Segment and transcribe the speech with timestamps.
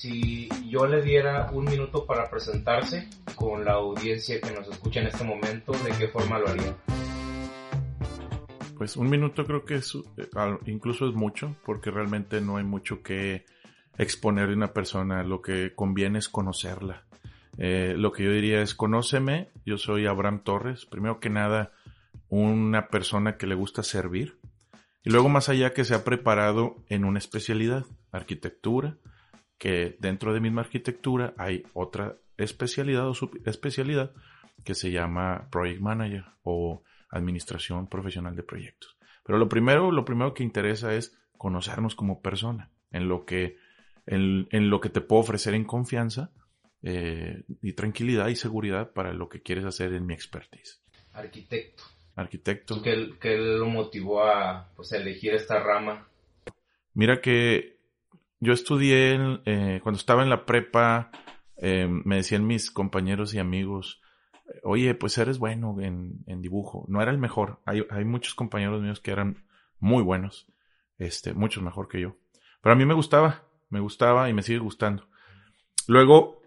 [0.00, 5.08] si yo le diera un minuto para presentarse con la audiencia que nos escucha en
[5.08, 6.74] este momento, ¿de qué forma lo haría?
[8.78, 10.30] Pues un minuto creo que es, eh,
[10.64, 13.44] incluso es mucho, porque realmente no hay mucho que
[13.98, 15.22] exponer de una persona.
[15.22, 17.04] Lo que conviene es conocerla.
[17.58, 20.86] Eh, lo que yo diría es, conóceme, yo soy Abraham Torres.
[20.86, 21.72] Primero que nada,
[22.30, 24.38] una persona que le gusta servir.
[25.04, 28.96] Y luego más allá que se ha preparado en una especialidad, arquitectura,
[29.60, 34.10] que dentro de misma arquitectura hay otra especialidad o subespecialidad
[34.64, 38.96] que se llama Project Manager o Administración Profesional de Proyectos.
[39.22, 43.58] Pero lo primero, lo primero que interesa es conocernos como persona, en lo que,
[44.06, 46.30] en, lo que te puedo ofrecer en confianza
[46.82, 50.82] eh, y tranquilidad y seguridad para lo que quieres hacer en mi expertise.
[51.12, 51.84] Arquitecto.
[52.16, 52.80] Arquitecto.
[52.80, 56.08] ¿Qué, qué lo motivó a pues, elegir esta rama?
[56.94, 57.79] Mira que
[58.40, 61.10] yo estudié eh, cuando estaba en la prepa,
[61.56, 64.00] eh, me decían mis compañeros y amigos,
[64.62, 66.86] oye, pues eres bueno en, dibujo.
[66.88, 67.60] No era el mejor.
[67.66, 69.44] Hay, hay, muchos compañeros míos que eran
[69.78, 70.46] muy buenos,
[70.98, 72.16] este, muchos mejor que yo.
[72.62, 75.08] Pero a mí me gustaba, me gustaba y me sigue gustando.
[75.86, 76.40] Luego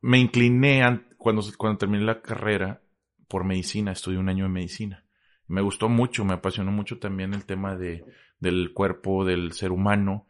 [0.00, 2.80] me incliné cuando, cuando terminé la carrera
[3.28, 5.04] por medicina, estudié un año de medicina.
[5.46, 8.04] Me gustó mucho, me apasionó mucho también el tema de,
[8.38, 10.26] del cuerpo, del ser humano,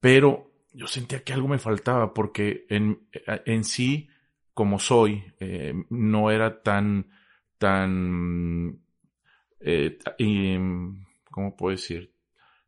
[0.00, 3.06] pero yo sentía que algo me faltaba porque en,
[3.44, 4.08] en sí,
[4.54, 7.10] como soy, eh, no era tan,
[7.58, 8.80] tan,
[9.60, 9.98] eh,
[11.30, 12.12] ¿cómo puedo decir?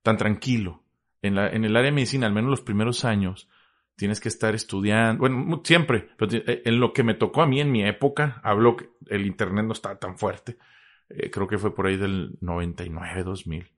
[0.03, 0.83] Tan tranquilo.
[1.23, 3.49] En, la, en el área de medicina, al menos los primeros años,
[3.97, 7.61] tienes que estar estudiando, bueno, siempre, pero eh, en lo que me tocó a mí
[7.61, 10.59] en mi época, hablo que el internet no estaba tan fuerte,
[11.31, 13.71] creo que fue por ahí del 99, 2000,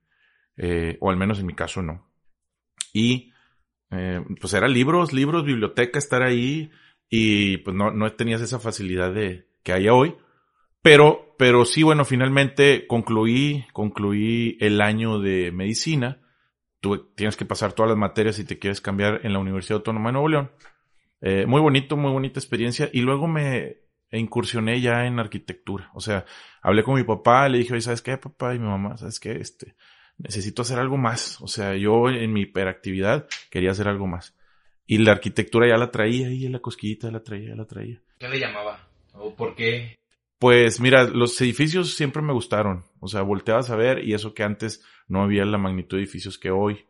[1.01, 2.09] o al menos en mi caso no.
[2.93, 3.33] Y
[3.91, 6.71] eh, pues era libros, libros, biblioteca, estar ahí
[7.09, 10.15] y pues no, no tenías esa facilidad de que hay hoy.
[10.83, 16.21] Pero, pero sí, bueno, finalmente concluí, concluí el año de medicina.
[16.81, 20.11] Tú tienes que pasar todas las materias si te quieres cambiar en la Universidad Autónoma
[20.11, 20.53] de Nuevo León.
[21.21, 22.89] Eh, muy bonito, muy bonita experiencia.
[22.93, 23.79] Y luego me
[24.13, 25.91] incursioné ya en arquitectura.
[25.95, 26.25] O sea,
[26.63, 28.55] hablé con mi papá, le dije, oye, ¿sabes qué, papá?
[28.55, 29.33] Y mi mamá, ¿sabes qué?
[29.33, 29.75] Este,
[30.19, 31.41] necesito hacer algo más.
[31.41, 34.35] O sea, yo en mi hiperactividad quería hacer algo más.
[34.87, 38.01] Y la arquitectura ya la traía y la cosquillita la traía, la traía.
[38.19, 38.89] ¿Qué le llamaba?
[39.15, 39.97] ¿O por qué?
[40.39, 42.85] Pues mira, los edificios siempre me gustaron.
[43.01, 46.39] O sea, volteabas a ver y eso que antes no había la magnitud de edificios
[46.39, 46.87] que hoy.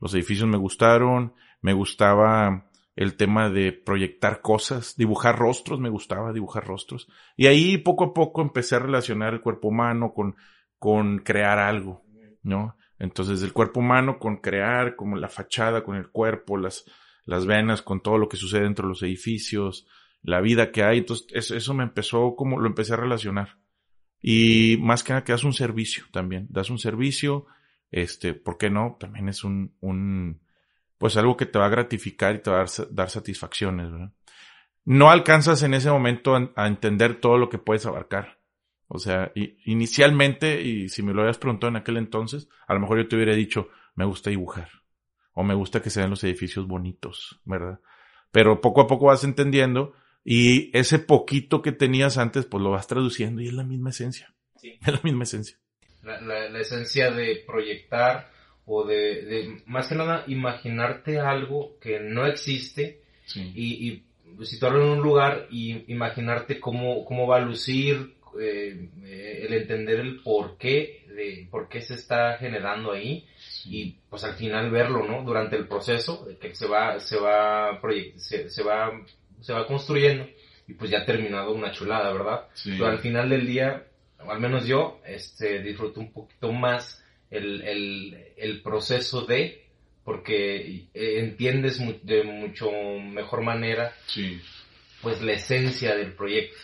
[0.00, 6.32] Los edificios me gustaron, me gustaba el tema de proyectar cosas, dibujar rostros, me gustaba
[6.32, 7.08] dibujar rostros.
[7.36, 10.36] Y ahí poco a poco empecé a relacionar el cuerpo humano con,
[10.78, 12.02] con crear algo.
[12.46, 12.76] ¿No?
[12.98, 16.84] Entonces, el cuerpo humano con crear, como la fachada con el cuerpo, las,
[17.24, 19.86] las venas con todo lo que sucede dentro de los edificios,
[20.22, 20.98] la vida que hay.
[20.98, 23.58] Entonces, eso, me empezó como lo empecé a relacionar.
[24.22, 26.46] Y más que nada que das un servicio también.
[26.48, 27.46] Das un servicio,
[27.90, 28.96] este, ¿por qué no?
[28.98, 30.40] También es un, un,
[30.96, 33.90] pues algo que te va a gratificar y te va a dar, satisfacciones.
[34.84, 38.35] No alcanzas en ese momento a entender todo lo que puedes abarcar
[38.88, 39.32] o sea,
[39.64, 43.16] inicialmente, y si me lo habías preguntado en aquel entonces, a lo mejor yo te
[43.16, 44.68] hubiera dicho, me gusta dibujar.
[45.32, 47.80] O me gusta que sean los edificios bonitos, ¿verdad?
[48.30, 49.92] Pero poco a poco vas entendiendo
[50.24, 54.34] y ese poquito que tenías antes, pues lo vas traduciendo y es la misma esencia.
[54.56, 54.78] Sí.
[54.86, 55.58] Es la misma esencia.
[56.02, 58.30] La, la, esencia de proyectar
[58.64, 63.02] o de, de, más que nada, imaginarte algo que no existe
[63.34, 64.06] y, y
[64.44, 68.88] situarlo en un lugar y imaginarte cómo, cómo va a lucir, eh,
[69.46, 73.26] el entender el por qué, de por qué se está generando ahí
[73.64, 75.22] y pues al final verlo, ¿no?
[75.22, 77.80] Durante el proceso que se va, se va,
[78.16, 78.92] se, se va,
[79.40, 80.26] se va construyendo
[80.68, 82.48] y pues ya ha terminado una chulada, ¿verdad?
[82.64, 83.86] Pero al final del día,
[84.18, 89.64] al menos yo, este, disfruto un poquito más el, el, el proceso de,
[90.04, 93.92] porque entiendes de mucho mejor manera,
[95.02, 96.56] pues la esencia del proyecto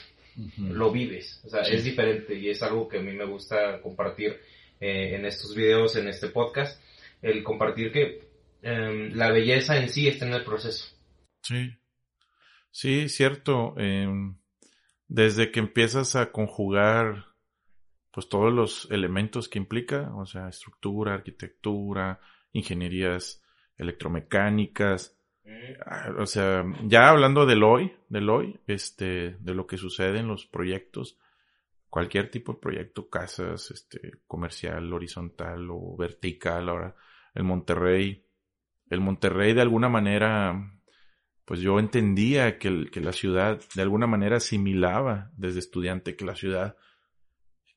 [0.57, 1.41] lo vives.
[1.45, 4.41] O sea, es diferente y es algo que a mí me gusta compartir
[4.81, 6.81] eh, en estos videos, en este podcast,
[7.21, 8.29] el compartir que
[8.63, 10.95] em, la belleza en sí está en el proceso.
[11.43, 11.73] Sí,
[12.71, 13.75] sí, cierto.
[13.79, 14.37] Em,
[15.09, 17.27] desde que empiezas a conjugar
[18.11, 22.21] pues todos los elementos que implica, o sea, estructura, arquitectura,
[22.53, 23.43] ingenierías
[23.79, 25.17] electromecánicas,
[26.19, 30.47] o sea, ya hablando del hoy, del hoy, este, de lo que sucede en los
[30.47, 31.19] proyectos,
[31.89, 36.95] cualquier tipo de proyecto, casas, este, comercial, horizontal o vertical, ahora,
[37.35, 38.25] el Monterrey,
[38.91, 40.73] el Monterrey de alguna manera
[41.45, 46.37] pues yo entendía que, que la ciudad de alguna manera asimilaba desde estudiante que la
[46.37, 46.77] ciudad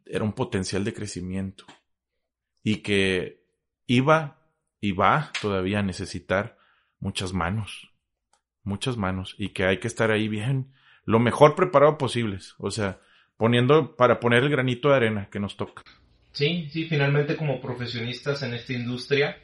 [0.05, 1.65] era un potencial de crecimiento
[2.63, 3.43] y que
[3.87, 4.39] iba
[4.79, 6.57] y va todavía a necesitar
[6.99, 7.91] muchas manos,
[8.63, 10.73] muchas manos y que hay que estar ahí bien,
[11.05, 12.99] lo mejor preparado posibles, o sea,
[13.37, 15.83] poniendo para poner el granito de arena que nos toca.
[16.31, 19.37] Sí, sí, finalmente como profesionistas en esta industria,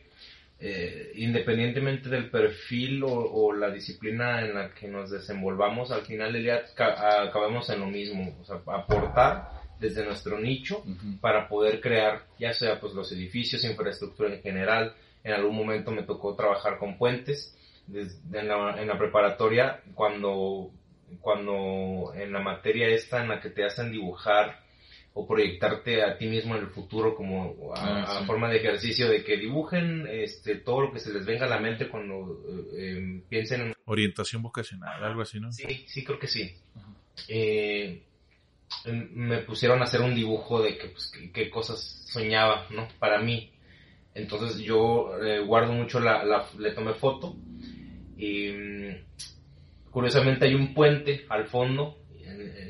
[0.60, 6.44] eh, independientemente del perfil o, la disciplina en la que nos desenvolvamos, al final del
[6.44, 10.84] día acabamos en lo mismo, o sea, aportar desde nuestro nicho
[11.20, 14.94] para poder crear ya sea pues los edificios, infraestructura en general.
[15.24, 17.56] En algún momento me tocó trabajar con puentes
[17.94, 20.72] en, la, en la preparatoria cuando
[21.20, 24.62] cuando en la materia esta en la que te hacen dibujar
[25.14, 29.26] o proyectarte a ti mismo en el futuro como a, ah, forma de ejercicio de
[29.26, 32.42] que dibujen este todo lo que se les venga a la mente cuando
[32.78, 36.56] eh, em, piensen en orientación vocacional algo así no sí sí creo que sí.
[37.28, 38.04] Eh,
[38.86, 43.20] em, me pusieron a hacer un dibujo de que pues, qué cosas soñaba no para
[43.20, 43.51] mí
[44.14, 47.36] entonces yo eh, guardo mucho la, la, le tomé foto
[48.18, 52.02] y mm, curiosamente hay un puente al fondo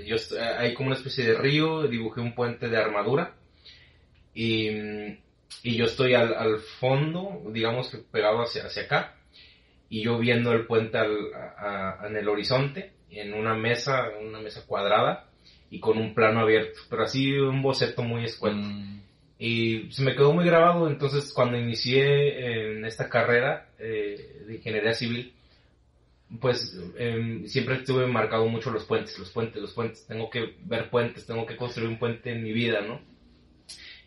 [0.06, 0.16] yo,
[0.58, 3.36] hay como una especie de río, dibujé un puente de armadura
[4.34, 4.70] y,
[5.64, 9.16] y yo estoy al, al, fondo, digamos que pegado hacia, hacia acá,
[9.90, 11.18] y yo viendo el puente al,
[12.06, 15.30] en el horizonte, en una mesa, una mesa cuadrada
[15.70, 18.58] y con un plano abierto, pero así un boceto muy escueto.
[18.58, 19.02] Mm.
[19.44, 24.94] Y se me quedó muy grabado, entonces cuando inicié en esta carrera eh, de ingeniería
[24.94, 25.34] civil,
[26.40, 30.06] pues em, siempre estuve marcado mucho los puentes, los puentes, los puentes.
[30.06, 33.02] Tengo que ver puentes, tengo que construir un puente en mi vida, ¿no?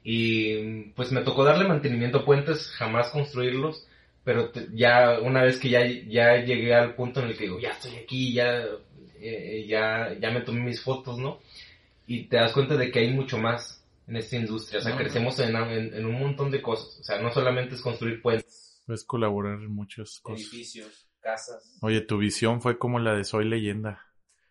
[0.04, 3.88] Y pues me tocó darle mantenimiento a puentes, jamás construirlos,
[4.22, 7.70] pero ya una vez que ya, ya llegué al punto en el que digo, ya
[7.70, 8.64] estoy aquí, ya,
[9.20, 11.40] eh, ya, ya me tomé mis fotos, ¿no?
[12.06, 15.38] Y te das cuenta de que hay mucho más en esta industria, o sea, crecemos
[15.40, 18.82] en, en, un montón de cosas, o sea, no solamente es construir puentes.
[18.88, 20.40] Es colaborar en muchas cosas.
[20.40, 21.78] Edificios casas.
[21.80, 24.00] Oye, tu visión fue como la de Soy Leyenda.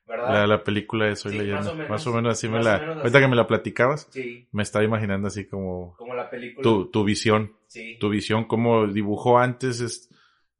[0.07, 0.47] ¿Verdad?
[0.47, 1.73] La, película de Soy Leyenda.
[1.87, 2.75] Más o, menos, así me la.
[2.75, 4.09] ahorita que me la platicabas,
[4.51, 5.95] me estaba imaginando así como.
[5.97, 6.63] Como la película.
[6.63, 7.55] Tu, tu visión.
[7.67, 7.97] Sí.
[7.99, 10.09] Tu visión, como dibujó antes es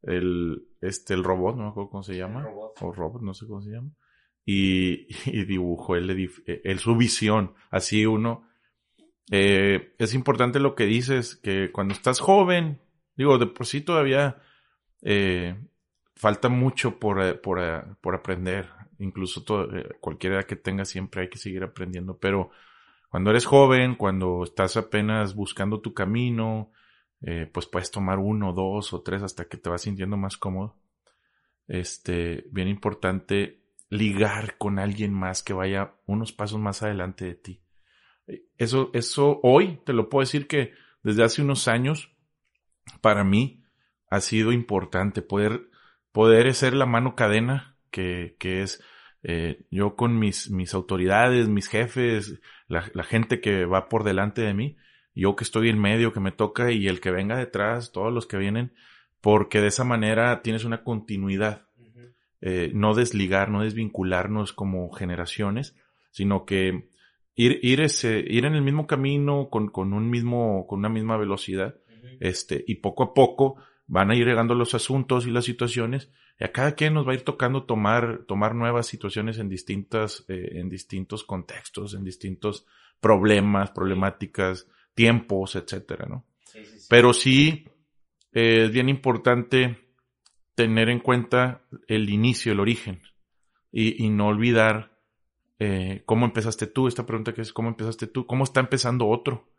[0.04, 2.40] el, este, el robot, no me acuerdo cómo se llama.
[2.40, 2.78] El robot.
[2.82, 3.92] O robot, no sé cómo se llama.
[4.46, 7.56] Y, y dibujó el, el, su visión.
[7.70, 8.48] Así uno.
[9.32, 12.82] Eh, es importante lo que dices, que cuando estás joven,
[13.16, 14.42] digo, de por sí todavía
[15.02, 15.56] eh,
[16.16, 18.70] falta mucho por, eh, por, eh, por aprender.
[19.00, 19.44] Incluso
[19.76, 22.18] eh, cualquiera que tenga siempre hay que seguir aprendiendo.
[22.18, 22.52] Pero
[23.10, 26.72] cuando eres joven, cuando estás apenas buscando tu camino,
[27.54, 30.76] pues puedes tomar uno, dos o tres hasta que te vas sintiendo más cómodo.
[31.70, 37.63] Este, bien importante ligar con alguien más que vaya unos pasos más adelante de ti.
[38.58, 40.74] Eso, eso hoy te lo puedo decir que
[41.04, 42.12] desde hace unos años,
[43.02, 43.64] para mí,
[44.10, 45.70] ha sido importante poder
[46.14, 48.82] poder ser la mano cadena que, que es
[49.24, 54.42] eh, yo con mis, mis autoridades, mis jefes, la, la, gente que va por delante
[54.42, 54.78] de mí,
[55.16, 58.28] yo que estoy en medio, que me toca y el que venga detrás, todos los
[58.28, 58.74] que vienen,
[59.22, 61.68] porque de esa manera tienes una continuidad.
[62.46, 65.78] Eh, no desligar, no desvincularnos como generaciones,
[66.12, 66.90] sino que
[67.36, 71.18] ir, ir, ese, ir en el mismo camino, con, con un mismo, con una misma
[71.18, 71.76] velocidad,
[72.20, 76.44] este, y poco a poco van a ir llegando los asuntos y las situaciones y
[76.44, 80.54] a cada quien nos va a ir tocando tomar, tomar nuevas situaciones en distintas, eh,
[80.54, 82.66] en distintos contextos, en distintos
[83.00, 86.26] problemas, problemáticas, tiempos, etcétera, ¿no?
[86.90, 87.66] Pero sí
[88.32, 89.78] eh, es bien importante
[90.56, 93.02] tener en cuenta el inicio, el origen
[93.72, 94.93] y, y no olvidar
[95.60, 99.50] eh, cómo empezaste tú, esta pregunta que es cómo empezaste tú, cómo está empezando otro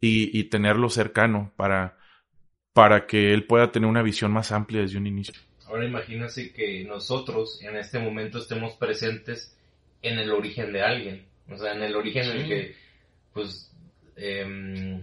[0.00, 1.98] y, y tenerlo cercano para
[2.78, 5.34] para que él pueda tener una visión más amplia desde un inicio.
[5.66, 9.58] Ahora imagínense que nosotros en este momento estemos presentes
[10.00, 12.76] en el origen de alguien, o sea, en el origen en el que,
[13.32, 13.74] pues,
[14.14, 15.02] em,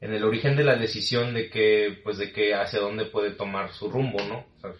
[0.00, 3.72] en el origen de la decisión de que, pues, de que hacia dónde puede tomar
[3.72, 4.44] su rumbo, ¿no?
[4.56, 4.72] O sea,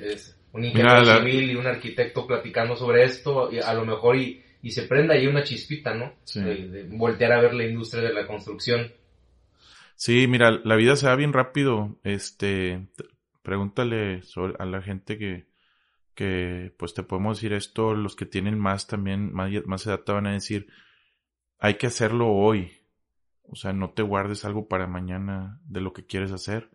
[0.00, 4.42] es un ingeniero civil y un arquitecto platicando sobre esto, y a lo mejor y,
[4.62, 6.14] y se prenda ahí una chispita, ¿no?
[6.34, 8.90] de voltear a ver la industria de la construcción
[9.96, 11.98] Sí, mira, la vida se va bien rápido.
[12.04, 12.86] Este,
[13.42, 14.22] pregúntale
[14.58, 15.46] a la gente que,
[16.14, 20.12] que, pues te podemos decir esto, los que tienen más también, más, más edad te
[20.12, 20.68] van a decir,
[21.58, 22.72] hay que hacerlo hoy.
[23.44, 26.70] O sea, no te guardes algo para mañana de lo que quieres hacer.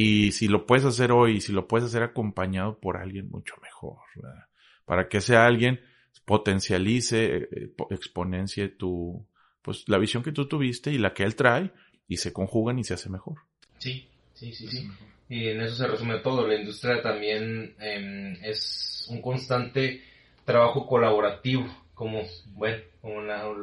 [0.00, 3.98] Y si lo puedes hacer hoy, si lo puedes hacer acompañado por alguien, mucho mejor.
[4.84, 5.80] Para que sea alguien
[6.24, 9.26] potencialice, eh, eh, exponencie tu,
[9.60, 11.72] pues la visión que tú tuviste y la que él trae
[12.06, 13.38] y se conjugan y se hace mejor.
[13.78, 14.88] Sí, sí, sí, sí.
[15.28, 16.46] Y en eso se resume todo.
[16.46, 20.00] La industria también em, es un constante
[20.44, 22.84] trabajo colaborativo, como, bueno,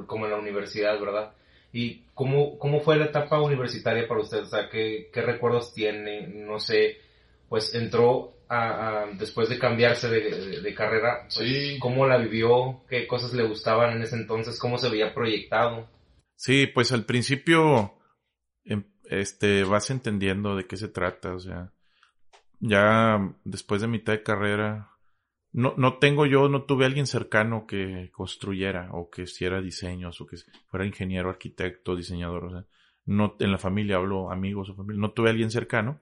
[0.05, 1.31] como, en la universidad, ¿verdad?
[1.75, 4.43] ¿Y cómo, cómo fue la etapa universitaria para usted?
[4.43, 6.25] O sea, ¿qué, qué recuerdos tiene?
[6.25, 6.99] No sé,
[7.49, 12.85] pues entró a, después de cambiarse de, carrera, pues, ¿cómo la vivió?
[12.87, 14.57] ¿Qué cosas le gustaban en ese entonces?
[14.57, 15.89] ¿Cómo se veía proyectado?
[16.37, 17.97] Sí, pues al principio
[18.63, 21.73] em, este, vas entendiendo de qué se trata, o sea,
[22.61, 24.94] ya después de mitad de carrera,
[25.55, 30.25] no, no tengo yo, no tuve alguien cercano que construyera o que hiciera diseños o
[30.25, 30.35] que
[30.67, 32.65] fuera ingeniero, arquitecto, diseñador, o sea,
[33.05, 36.01] no, en la familia hablo amigos o familia, no tuve alguien cercano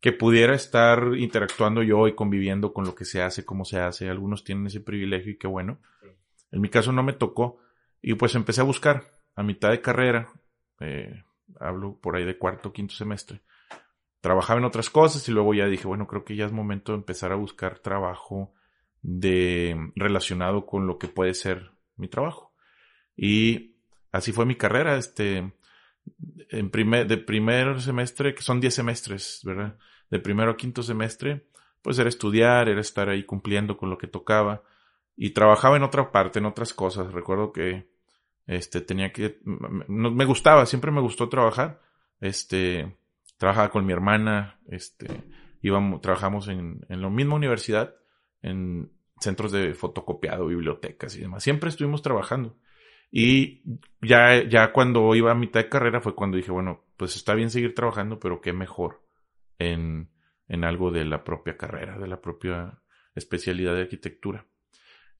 [0.00, 4.08] que pudiera estar interactuando yo y conviviendo con lo que se hace, cómo se hace.
[4.08, 5.78] Algunos tienen ese privilegio y qué bueno.
[6.50, 7.58] En mi caso no me tocó
[8.02, 10.32] y pues empecé a buscar a mitad de carrera,
[10.80, 11.22] eh,
[11.60, 13.40] hablo por ahí de cuarto, quinto semestre.
[14.20, 16.98] Trabajaba en otras cosas y luego ya dije, bueno, creo que ya es momento de
[16.98, 18.52] empezar a buscar trabajo
[19.02, 22.52] de relacionado con lo que puede ser mi trabajo.
[23.16, 23.76] Y
[24.12, 25.52] así fue mi carrera, este,
[26.50, 29.78] en primer, de primer semestre, que son 10 semestres, ¿verdad?
[30.10, 31.46] De primero a quinto semestre,
[31.82, 34.62] pues era estudiar, era estar ahí cumpliendo con lo que tocaba.
[35.16, 37.12] Y trabajaba en otra parte, en otras cosas.
[37.12, 37.90] Recuerdo que
[38.46, 41.80] este tenía que no, me gustaba, siempre me gustó trabajar.
[42.20, 42.96] Este
[43.36, 45.08] trabajaba con mi hermana, este
[45.62, 47.94] íbamos trabajamos en en la misma universidad
[48.42, 51.42] en centros de fotocopiado, bibliotecas y demás.
[51.42, 52.56] Siempre estuvimos trabajando.
[53.10, 53.62] Y
[54.00, 57.50] ya, ya cuando iba a mitad de carrera fue cuando dije, bueno, pues está bien
[57.50, 59.02] seguir trabajando, pero qué mejor
[59.58, 60.10] en,
[60.48, 62.80] en algo de la propia carrera, de la propia
[63.14, 64.46] especialidad de arquitectura.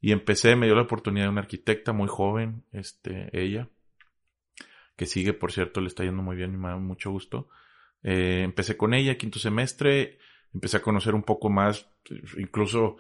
[0.01, 3.69] Y empecé, me dio la oportunidad de una arquitecta muy joven, este, ella,
[4.97, 7.49] que sigue, por cierto, le está yendo muy bien y me da mucho gusto.
[8.03, 10.19] Eh, empecé con ella, quinto semestre,
[10.55, 11.91] empecé a conocer un poco más,
[12.39, 12.97] incluso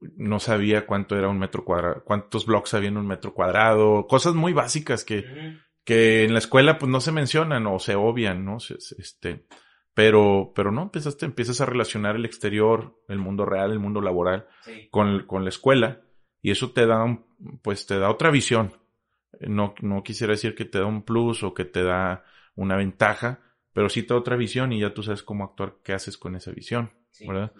[0.00, 4.34] no sabía cuánto era un metro cuadrado, cuántos blocks había en un metro cuadrado, cosas
[4.34, 8.58] muy básicas que, que en la escuela pues no se mencionan o se obvian, ¿no?
[8.58, 9.46] Este,
[9.94, 14.46] pero, pero no, empezaste, empiezas a relacionar el exterior, el mundo real, el mundo laboral
[14.90, 16.02] con, con la escuela
[16.42, 17.26] y eso te da un,
[17.62, 18.72] pues te da otra visión.
[19.40, 23.40] No, no quisiera decir que te da un plus o que te da una ventaja,
[23.72, 26.36] pero sí te da otra visión y ya tú sabes cómo actuar, qué haces con
[26.36, 26.90] esa visión,
[27.26, 27.52] ¿verdad?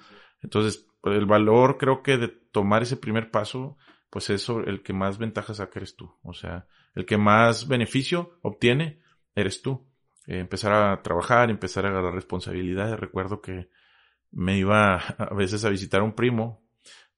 [0.42, 3.76] Entonces, el valor creo que de tomar ese primer paso,
[4.10, 6.14] pues es el que más ventaja saca eres tú.
[6.22, 9.00] O sea, el que más beneficio obtiene
[9.34, 9.86] eres tú.
[10.26, 12.98] Eh, empezar a trabajar, empezar a agarrar responsabilidades.
[12.98, 13.70] Recuerdo que
[14.32, 16.62] me iba a veces a visitar a un primo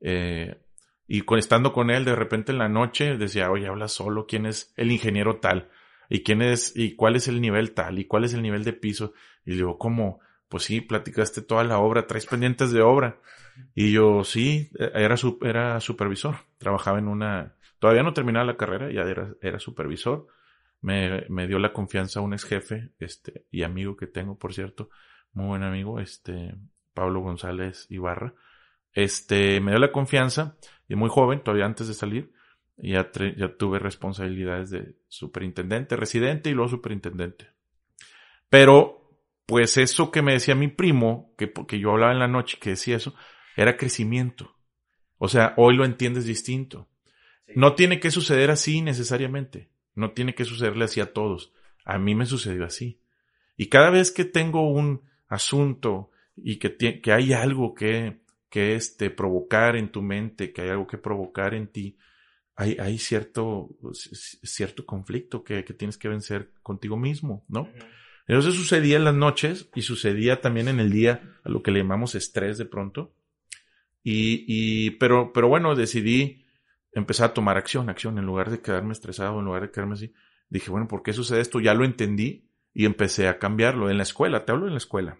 [0.00, 0.62] eh,
[1.06, 4.72] y estando con él de repente en la noche decía, oye, habla solo, ¿quién es
[4.76, 5.68] el ingeniero tal?
[6.08, 7.98] ¿Y quién es, y cuál es el nivel tal?
[7.98, 9.12] ¿Y cuál es el nivel de piso?
[9.44, 10.20] Y digo, ¿cómo?
[10.52, 13.16] Pues sí, platicaste toda la obra, traes pendientes de obra.
[13.75, 16.35] Y yo, sí, era, era supervisor.
[16.59, 20.26] Trabajaba en una, todavía no terminaba la carrera, ya era, era supervisor.
[20.82, 24.90] Me, me, dio la confianza un ex jefe, este, y amigo que tengo, por cierto,
[25.32, 26.54] muy buen amigo, este,
[26.92, 28.35] Pablo González Ibarra.
[28.92, 32.30] Este, me dio la confianza, y muy joven, todavía antes de salir,
[32.76, 37.49] ya, ya tuve responsabilidades de superintendente, residente y luego superintendente.
[38.50, 39.01] Pero,
[39.46, 42.70] pues eso que me decía mi primo, que, que yo hablaba en la noche, que
[42.70, 43.14] decía eso,
[43.56, 44.56] era crecimiento.
[45.18, 46.88] O sea, hoy lo entiendes distinto.
[47.54, 49.70] No tiene que suceder así necesariamente.
[49.94, 51.52] No tiene que sucederle así a todos.
[51.84, 53.00] A mí me sucedió así.
[53.56, 59.11] Y cada vez que tengo un asunto y que, que hay algo que, que este,
[59.11, 61.99] provocar en tu mente, que hay algo que provocar en ti,
[62.56, 67.68] hay, hay cierto, cierto conflicto que, que tienes que vencer contigo mismo, ¿no?
[68.26, 71.81] Entonces sucedía en las noches y sucedía también en el día a lo que le
[71.81, 73.12] llamamos estrés de pronto.
[74.02, 76.45] Y, y, pero, pero bueno, decidí
[76.93, 80.12] empezar a tomar acción, acción, en lugar de quedarme estresado, en lugar de quedarme así.
[80.49, 81.61] Dije, bueno, ¿por qué sucede esto?
[81.61, 85.19] Ya lo entendí y empecé a cambiarlo en la escuela, te hablo en la escuela.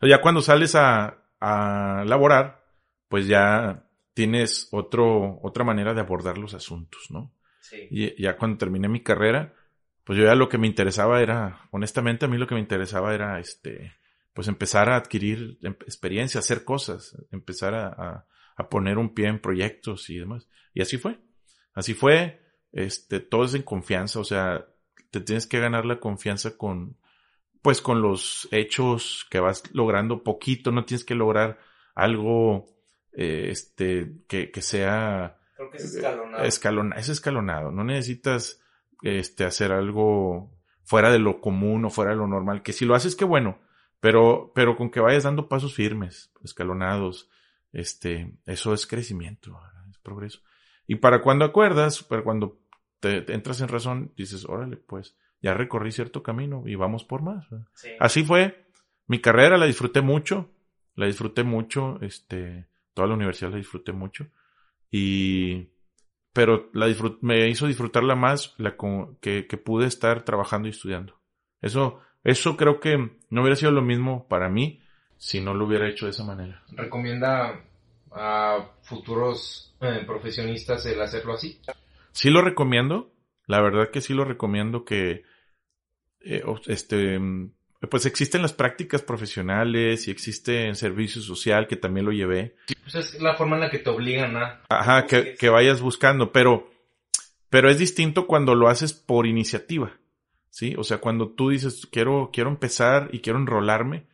[0.00, 2.64] Ya cuando sales a, a laborar,
[3.08, 7.32] pues ya tienes otro, otra manera de abordar los asuntos, ¿no?
[7.60, 7.88] Sí.
[7.90, 9.54] Y ya cuando terminé mi carrera,
[10.04, 13.14] pues yo ya lo que me interesaba era, honestamente a mí lo que me interesaba
[13.14, 13.92] era este,
[14.32, 19.40] pues empezar a adquirir em, experiencia, hacer cosas, empezar a, a, poner un pie en
[19.40, 20.48] proyectos y demás.
[20.74, 21.18] Y así fue.
[21.74, 22.40] Así fue.
[22.72, 24.66] Este, todo es en confianza, o sea,
[25.10, 26.96] te tienes que ganar la confianza con,
[27.60, 31.58] pues con los hechos que vas logrando poquito, no tienes que lograr
[31.94, 32.66] algo
[33.12, 36.44] eh, este que, que sea Creo que es escalonado.
[36.44, 38.61] escalona- es escalonado, no necesitas
[39.02, 40.50] este hacer algo
[40.84, 43.58] fuera de lo común o fuera de lo normal, que si lo haces qué bueno,
[44.00, 47.28] pero pero con que vayas dando pasos firmes, escalonados,
[47.72, 49.58] este eso es crecimiento,
[49.90, 50.40] es progreso.
[50.86, 52.60] Y para cuando acuerdas, para cuando
[53.00, 57.20] te, te entras en razón, dices, órale, pues ya recorrí cierto camino y vamos por
[57.22, 57.44] más.
[57.98, 58.64] Así fue.
[59.08, 60.50] Mi carrera la disfruté mucho.
[60.94, 61.98] La disfruté mucho.
[62.00, 64.28] Este, toda la universidad la disfruté mucho.
[64.88, 65.71] Y,
[66.32, 68.76] pero la disfrut- me hizo disfrutarla más la
[69.20, 71.20] que, que pude estar trabajando y estudiando.
[71.60, 72.96] Eso, eso creo que
[73.30, 74.80] no hubiera sido lo mismo para mí
[75.16, 76.64] si no lo hubiera hecho de esa manera.
[76.72, 77.60] ¿Recomienda
[78.10, 81.60] a futuros eh, profesionistas el hacerlo así?
[82.10, 83.12] Sí lo recomiendo.
[83.46, 85.22] La verdad que sí lo recomiendo que,
[86.20, 87.52] eh, este, mm,
[87.90, 92.54] pues existen las prácticas profesionales y existe en servicio social que también lo llevé.
[92.82, 94.62] Pues es la forma en la que te obligan a...
[94.68, 96.70] Ajá, que, que vayas buscando, pero,
[97.50, 99.92] pero es distinto cuando lo haces por iniciativa,
[100.48, 100.74] ¿sí?
[100.78, 104.06] O sea, cuando tú dices, quiero, quiero empezar y quiero enrolarme,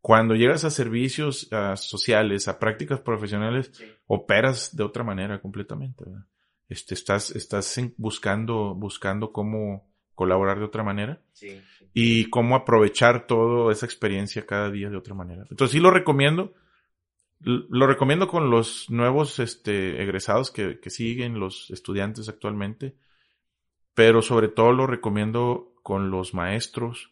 [0.00, 3.84] cuando llegas a servicios sociales, a prácticas profesionales, Sí.
[4.06, 6.26] operas de otra manera completamente, ¿verdad?
[6.68, 11.60] Este, estás, estás buscando, buscando cómo colaborar de otra manera Sí.
[11.92, 15.44] y cómo aprovechar toda esa experiencia cada día de otra manera.
[15.50, 16.54] Entonces sí lo recomiendo.
[17.40, 22.94] Lo recomiendo con los nuevos este, egresados que, que siguen, los estudiantes actualmente,
[23.92, 27.10] pero sobre todo lo recomiendo con los maestros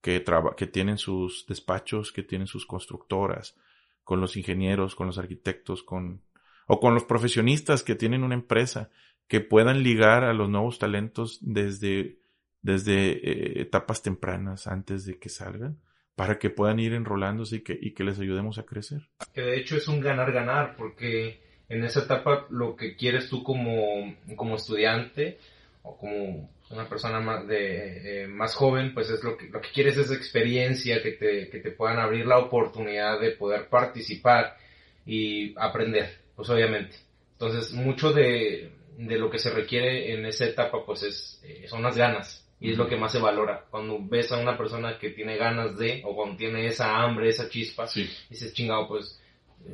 [0.00, 0.24] que,
[0.56, 3.56] que tienen sus despachos, que tienen sus constructoras,
[4.04, 6.22] con los ingenieros, con los arquitectos, con,
[6.66, 8.90] o con los profesionistas que tienen una empresa,
[9.26, 12.18] que puedan ligar a los nuevos talentos desde
[12.62, 15.78] desde eh, etapas tempranas antes de que salgan
[16.14, 19.08] para que puedan ir enrolándose y que, y que les ayudemos a crecer.
[19.34, 24.14] Que de hecho es un ganar-ganar, porque en esa etapa lo que quieres tú como,
[24.36, 25.38] como estudiante
[25.82, 29.70] o como una persona más, de, eh, más joven, pues es lo que, lo que
[29.74, 34.56] quieres es experiencia, que te, que te puedan abrir la oportunidad de poder participar
[35.04, 36.96] y aprender, pues obviamente.
[37.32, 41.82] Entonces, mucho de, de lo que se requiere en esa etapa, pues es, eh, son
[41.82, 42.41] las ganas.
[42.62, 43.64] Y es lo que más se valora.
[43.70, 47.48] Cuando ves a una persona que tiene ganas de, o cuando tiene esa hambre, esa
[47.48, 48.08] chispa, Sí.
[48.30, 49.20] dices, chingado, pues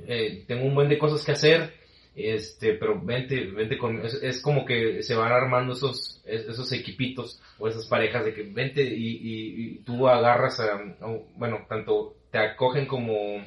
[0.07, 1.75] eh, tengo un buen de cosas que hacer,
[2.15, 6.73] este, pero vente, vente con, es, es como que se van armando esos, es- esos
[6.73, 10.81] equipitos o esas parejas de que vente y, y- y tú agarras a,
[11.37, 13.45] bueno, tanto te acogen como,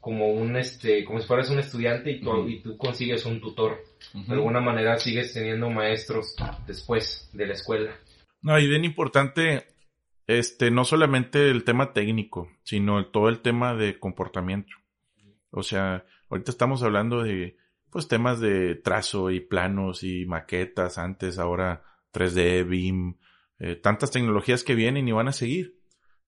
[0.00, 3.82] como un, este, como si fueras un estudiante y tú, y tú consigues un tutor.
[4.14, 6.34] De alguna manera sigues teniendo maestros
[6.66, 7.92] después de la escuela.
[8.42, 9.66] No, y bien importante,
[10.26, 14.72] este, no solamente el tema técnico, sino todo el tema de comportamiento.
[15.50, 17.56] O sea, ahorita estamos hablando de,
[17.90, 23.16] pues, temas de trazo y planos y maquetas antes, ahora 3D, BIM,
[23.58, 25.78] eh, tantas tecnologías que vienen y van a seguir,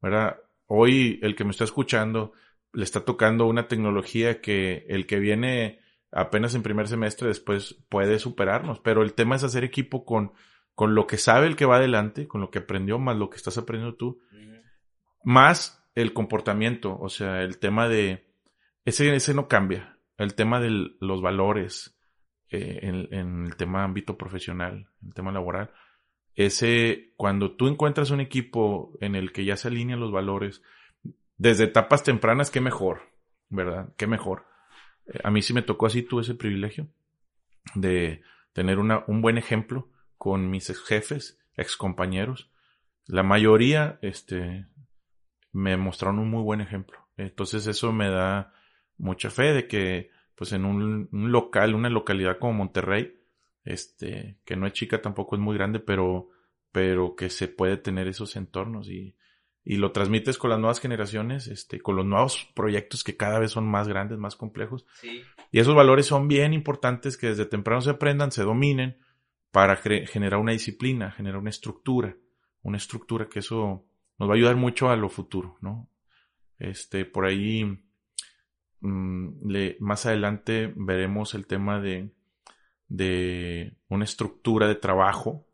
[0.01, 0.39] ¿verdad?
[0.67, 2.33] Hoy el que me está escuchando
[2.75, 8.19] le está tocando una tecnología que el que viene apenas en primer semestre después puede
[8.19, 10.33] superarnos, pero el tema es hacer equipo con,
[10.75, 13.37] con lo que sabe el que va adelante, con lo que aprendió, más lo que
[13.37, 14.21] estás aprendiendo tú,
[15.25, 18.27] más el comportamiento, o sea, el tema de,
[18.85, 21.99] ese, ese no cambia, el tema de los valores
[22.49, 25.71] eh, en, en el tema ámbito profesional, en el tema laboral,
[26.35, 30.63] ese, cuando tú encuentras un equipo en el que ya se alinean los valores,
[31.37, 33.03] desde etapas tempranas, qué mejor,
[33.49, 33.93] ¿verdad?
[33.97, 34.47] Qué mejor.
[35.07, 36.89] Eh, A mí sí me tocó así, tuve ese privilegio
[37.75, 39.91] de tener una, un buen ejemplo
[40.23, 42.49] con mis ex jefes, ex compañeros.
[43.07, 44.69] La mayoría, este,
[45.51, 46.97] me mostraron un muy buen ejemplo.
[47.17, 48.55] Entonces eso me da
[48.99, 53.21] mucha fe de que, pues en un, un local, una localidad como Monterrey,
[53.65, 56.29] este, que no es chica tampoco es muy grande, pero,
[56.71, 59.17] pero que se puede tener esos entornos y,
[59.65, 63.51] y lo transmites con las nuevas generaciones, este, con los nuevos proyectos que cada vez
[63.51, 64.87] son más grandes, más complejos.
[65.01, 65.25] Sí.
[65.51, 68.99] Y esos valores son bien importantes que desde temprano se aprendan, se dominen
[69.53, 72.17] para generar una disciplina, generar una estructura,
[72.63, 73.85] una estructura que eso
[74.19, 75.91] nos va a ayudar mucho a lo futuro, ¿no?
[76.59, 77.65] Este, por ahí,
[78.81, 82.11] mm, le, más adelante veremos el tema de,
[82.89, 85.47] de una estructura de trabajo,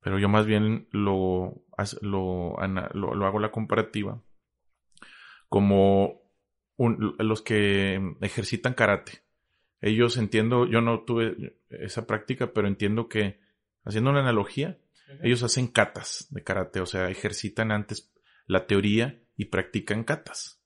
[0.00, 1.62] pero yo más bien lo,
[2.02, 2.56] lo,
[2.94, 4.20] lo, lo hago la comparativa
[5.48, 6.22] como
[6.76, 9.21] un- los que ejercitan karate.
[9.82, 13.40] Ellos entiendo, yo no tuve esa práctica, pero entiendo que,
[13.84, 14.78] haciendo una analogía,
[15.22, 18.12] ellos hacen katas de karate, o sea, ejercitan antes
[18.46, 20.62] la teoría y practican catas.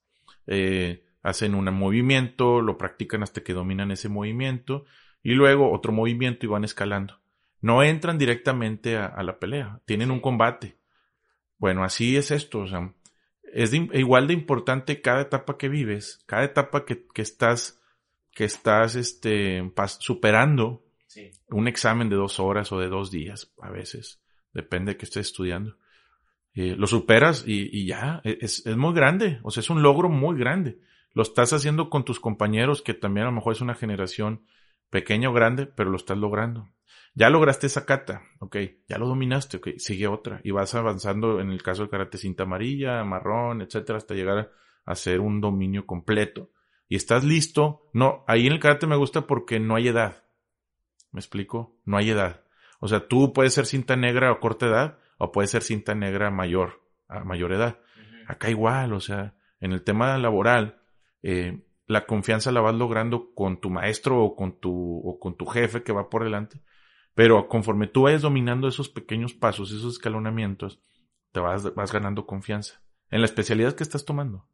[0.46, 4.84] Eh, hacen un movimiento, lo practican hasta que dominan ese movimiento
[5.22, 7.20] y luego otro movimiento y van escalando.
[7.60, 10.76] No entran directamente a, la pelea, tienen un combate.
[11.58, 12.92] Bueno, así es esto, o sea,
[13.42, 17.80] es igual de importante cada etapa que vives, cada etapa que, que estás,
[18.36, 20.84] que estás este, superando
[21.48, 24.22] un examen de dos horas o de dos días, a veces,
[24.52, 25.78] depende de que estés estudiando.
[26.52, 30.10] Eh, lo superas y, ya, e, es, es, muy grande, o sea, es un logro
[30.10, 30.78] muy grande.
[31.14, 34.44] Lo estás haciendo con tus compañeros, que también a lo mejor es una generación
[34.90, 36.68] pequeña o grande, pero lo estás logrando.
[37.14, 40.42] Ya lograste esa kata, ok, ya lo dominaste, ok, sigue otra.
[40.44, 44.50] Y vas avanzando en el caso del karate cinta amarilla, marrón, etcétera, hasta llegar a
[44.84, 46.50] hacer un dominio completo.
[46.88, 47.88] Y estás listo.
[47.92, 50.24] No, ahí en el karate me gusta porque no hay edad.
[51.12, 51.78] ¿Me explico?
[51.84, 52.44] No hay edad.
[52.80, 56.30] O sea, tú puedes ser cinta negra a corta edad o puedes ser cinta negra
[56.30, 57.80] mayor, a mayor edad.
[58.26, 60.82] Acá igual, o sea, en el tema laboral,
[61.22, 65.46] eh, la confianza la vas logrando con tu maestro o con tu, o con tu
[65.46, 66.60] jefe que va por delante.
[67.14, 70.82] Pero conforme tú vayas dominando esos pequeños pasos, esos escalonamientos,
[71.32, 74.48] te vas, vas ganando confianza en la especialidad que estás tomando.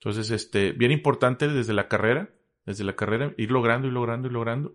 [0.00, 2.30] Entonces, este, bien importante desde la carrera,
[2.64, 4.72] desde la carrera, ir logrando y logrando y logrando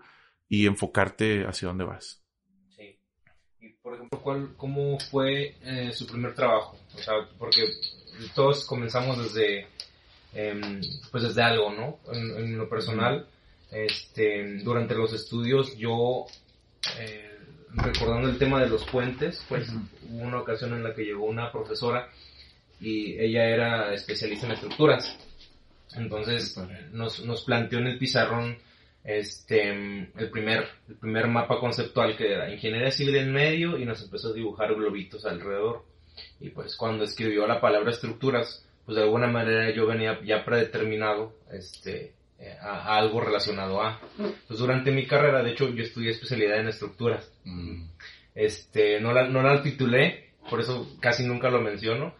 [0.49, 2.21] y enfocarte hacia dónde vas.
[2.75, 2.99] Sí.
[3.61, 6.77] Y, por ejemplo, ¿cuál, ¿cómo fue eh, su primer trabajo?
[6.93, 7.61] O sea, porque
[8.35, 9.67] todos comenzamos desde,
[10.33, 11.99] em, pues desde algo, ¿no?
[12.11, 13.27] En, lo personal,
[13.71, 16.25] este, durante los estudios yo,
[16.99, 17.39] eh,
[17.75, 19.71] recordando el tema de los puentes, pues
[20.09, 22.09] hubo una ocasión en la que llegó una profesora
[22.83, 25.17] y ella era especialista en estructuras.
[25.95, 26.57] Entonces
[26.91, 28.57] nos, nos planteó en el pizarrón
[29.03, 34.01] este, el primer, el primer mapa conceptual que era ingeniería civil en medio y nos
[34.03, 35.85] empezó a dibujar globitos alrededor.
[36.39, 41.33] Y pues cuando escribió la palabra estructuras, pues de alguna manera yo venía ya predeterminado
[41.51, 43.99] este, eh, a, algo relacionado a.
[44.47, 47.31] Pues durante mi carrera, de hecho, yo estudié especialidad en estructuras.
[47.45, 47.85] Mm.
[48.35, 52.15] Este, no la, no la titulé, por eso casi nunca lo menciono,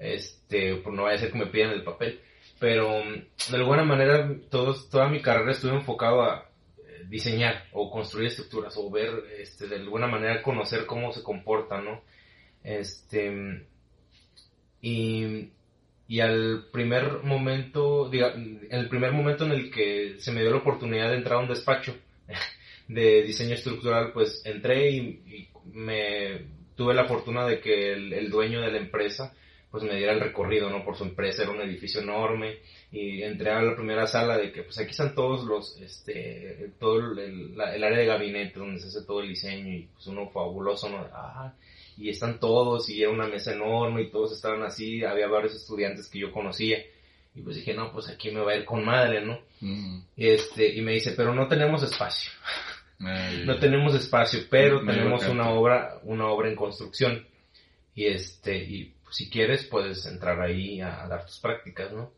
[0.00, 2.20] este, por no vaya a ser que me pidan el papel
[2.58, 3.02] pero
[3.50, 8.76] de alguna manera todos, toda mi carrera estuve enfocado a eh, diseñar o construir estructuras
[8.76, 12.02] o ver, este, de alguna manera conocer cómo se comportan, ¿no?
[12.64, 13.66] Este,
[14.80, 15.50] y,
[16.08, 20.58] y al primer momento, diga, el primer momento en el que se me dio la
[20.58, 21.96] oportunidad de entrar a un despacho
[22.88, 28.72] de diseño estructural, pues entré y, me tuve la fortuna de que el dueño de
[28.72, 29.34] la empresa
[29.70, 30.84] pues me diera el recorrido, ¿no?
[30.84, 32.58] Por su empresa, era un edificio enorme,
[32.90, 37.12] y entré a la primera sala de que, pues aquí están todos los, este, todo
[37.20, 41.06] el, área de gabinete donde se hace todo el diseño, y pues uno fabuloso, ¿no?
[41.12, 41.52] Ah,
[41.98, 46.08] y están todos, y era una mesa enorme, y todos estaban así, había varios estudiantes
[46.08, 46.78] que yo conocía,
[47.34, 49.38] y pues dije, no, pues aquí me va a ir con madre, ¿no?
[49.60, 50.00] Mm.
[50.16, 52.32] Este, y me dice, pero no tenemos espacio.
[52.98, 57.26] no tenemos espacio, pero tenemos una obra, una obra en construcción.
[57.94, 62.12] Y este, y pues, si quieres puedes entrar ahí a, dar tus prácticas, ¿no?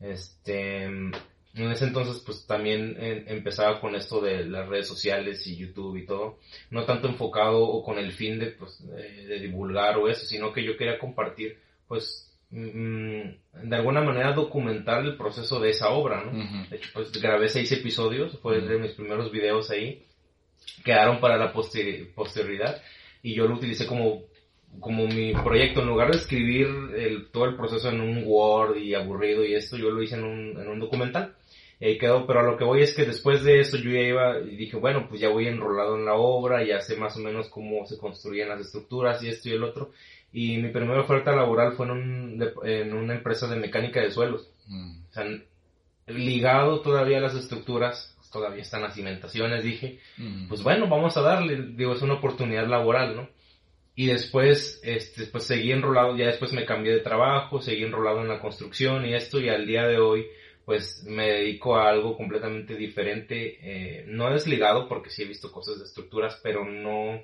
[0.00, 1.12] Este, en
[1.54, 6.40] ese entonces pues también empezaba con esto de las redes sociales y YouTube y todo,
[6.70, 10.64] no tanto enfocado o con el fin de, pues, de, divulgar o eso, sino que
[10.64, 13.20] yo quería compartir pues mm,
[13.68, 16.66] de alguna manera documentar el proceso de esa obra, ¿no?
[16.68, 20.04] De hecho pues grabé seis episodios, fue de mis primeros videos ahí,
[20.84, 22.82] quedaron para la posterioridad
[23.22, 24.24] y yo lo utilicé como
[24.80, 28.94] como mi proyecto, en lugar de escribir el, todo el proceso en un Word y
[28.94, 31.34] aburrido y esto, yo lo hice en un, en un documental.
[31.80, 34.00] Y ahí quedó, pero a lo que voy es que después de eso yo ya
[34.00, 37.20] iba y dije, bueno, pues ya voy enrolado en la obra, ya sé más o
[37.20, 39.90] menos cómo se construían las estructuras y esto y el otro.
[40.32, 44.50] Y mi primera oferta laboral fue en, un, en una empresa de mecánica de suelos.
[44.66, 44.98] Mm.
[45.10, 45.24] O sea,
[46.06, 50.48] ligado todavía a las estructuras, todavía están las cimentaciones, dije, mm.
[50.48, 53.28] pues bueno, vamos a darle, digo, es una oportunidad laboral, ¿no?
[53.96, 58.28] Y después, este, pues seguí enrolado, ya después me cambié de trabajo, seguí enrolado en
[58.28, 60.26] la construcción y esto, y al día de hoy,
[60.64, 65.78] pues me dedico a algo completamente diferente, eh, no desligado porque sí he visto cosas
[65.78, 67.20] de estructuras, pero no,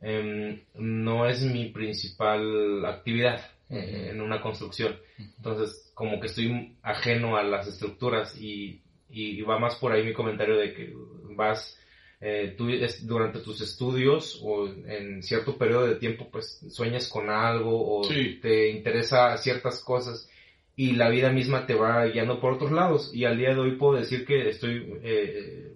[0.00, 4.98] em, no es mi principal actividad eh, en una construcción.
[5.18, 10.14] Entonces, como que estoy ajeno a las estructuras y, y va más por ahí mi
[10.14, 10.92] comentario de que
[11.36, 11.78] vas
[12.24, 12.68] eh, tú
[13.02, 18.70] durante tus estudios o en cierto periodo de tiempo pues sueñas con algo o te
[18.70, 20.30] interesa ciertas cosas
[20.76, 23.10] y la vida misma te va guiando por otros lados.
[23.12, 25.74] Y al día de hoy puedo decir que estoy eh,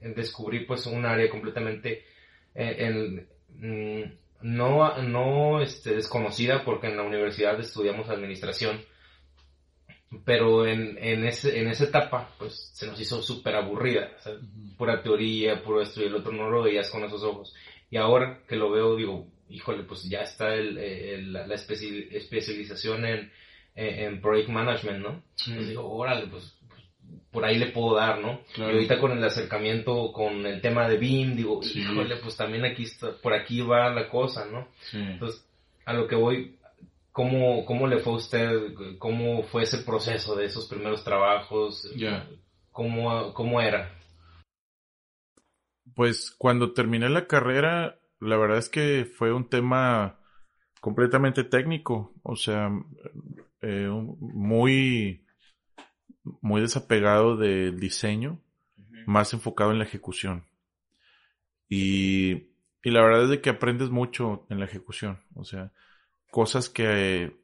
[0.00, 2.04] en descubrir pues un área completamente
[2.54, 3.26] eh, en,
[3.58, 8.80] mm, no, no este, desconocida porque en la universidad estudiamos administración,
[10.24, 14.10] pero en, en, ese, en esa etapa pues se nos hizo súper aburrida,
[14.76, 17.54] pura teoría, puro esto y el otro no lo veías con esos ojos.
[17.90, 23.32] Y ahora que lo veo digo, híjole, pues ya está el, la especialización en,
[23.74, 25.22] en, Project Management, ¿no?
[25.44, 26.56] Pues digo, órale, pues
[27.30, 28.40] por ahí le puedo dar, ¿no?
[28.56, 32.84] Y ahorita con el acercamiento con el tema de BIM, digo, híjole, pues también aquí
[32.84, 34.68] está, por aquí va la cosa, ¿no?
[34.92, 35.46] Entonces,
[35.84, 36.56] a lo que voy,
[37.12, 38.50] ¿cómo, ¿cómo le fue a usted?
[38.98, 41.90] ¿Cómo fue ese proceso de esos primeros trabajos?
[42.72, 43.96] ¿Cómo, ¿Cómo era?
[45.94, 50.18] Pues cuando terminé la carrera, la verdad es que fue un tema
[50.80, 52.70] completamente técnico, o sea,
[53.60, 55.26] eh, muy
[56.40, 58.40] muy desapegado del diseño,
[59.06, 60.44] más enfocado en la ejecución.
[61.68, 62.48] Y,
[62.82, 65.20] y, la verdad es de que aprendes mucho en la ejecución.
[65.34, 65.72] O sea,
[66.30, 67.36] cosas que,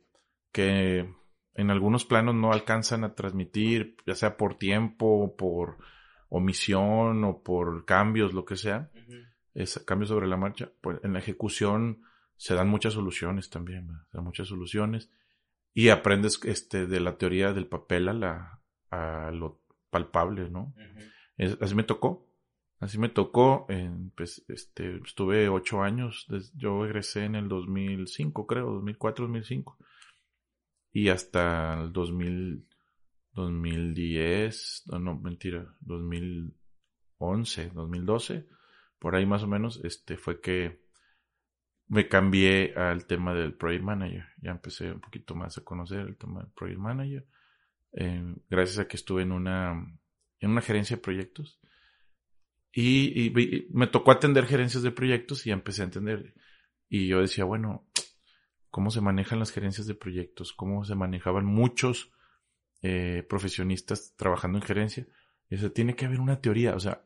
[0.53, 1.13] que
[1.55, 5.79] en algunos planos no alcanzan a transmitir, ya sea por tiempo, por
[6.29, 8.91] omisión o por cambios, lo que sea,
[9.55, 12.03] es, cambios sobre la marcha, pues en la ejecución
[12.37, 15.11] se dan muchas soluciones también, se dan muchas soluciones
[15.73, 20.75] y aprendes este, de la teoría del papel a la, a lo palpable, ¿no?
[21.61, 22.27] así me tocó.
[22.79, 23.67] Así me tocó,
[24.15, 29.79] pues, este, estuve ocho años, yo egresé en el 2005, creo, 2004, 2005.
[30.93, 32.67] Y hasta el 2000,
[33.33, 38.47] 2010, no, no, mentira, 2011, 2012,
[38.99, 40.87] por ahí más o menos, este, fue que
[41.89, 44.25] me cambié al tema del Project Manager.
[44.43, 47.27] Ya empecé un poquito más a conocer el tema del Project Manager.
[47.93, 49.73] Eh, gracias a que estuve en una,
[50.41, 51.61] en una gerencia de proyectos.
[52.79, 56.35] Y, me tocó atender gerencias de proyectos y empecé a entender.
[56.91, 57.89] Y yo decía, bueno,
[58.69, 60.53] ¿cómo se manejan las gerencias de proyectos?
[60.53, 62.13] ¿Cómo se manejaban muchos
[62.83, 65.07] eh, profesionistas trabajando en gerencia?
[65.49, 66.75] Y eso tiene que haber una teoría.
[66.75, 67.03] O sea,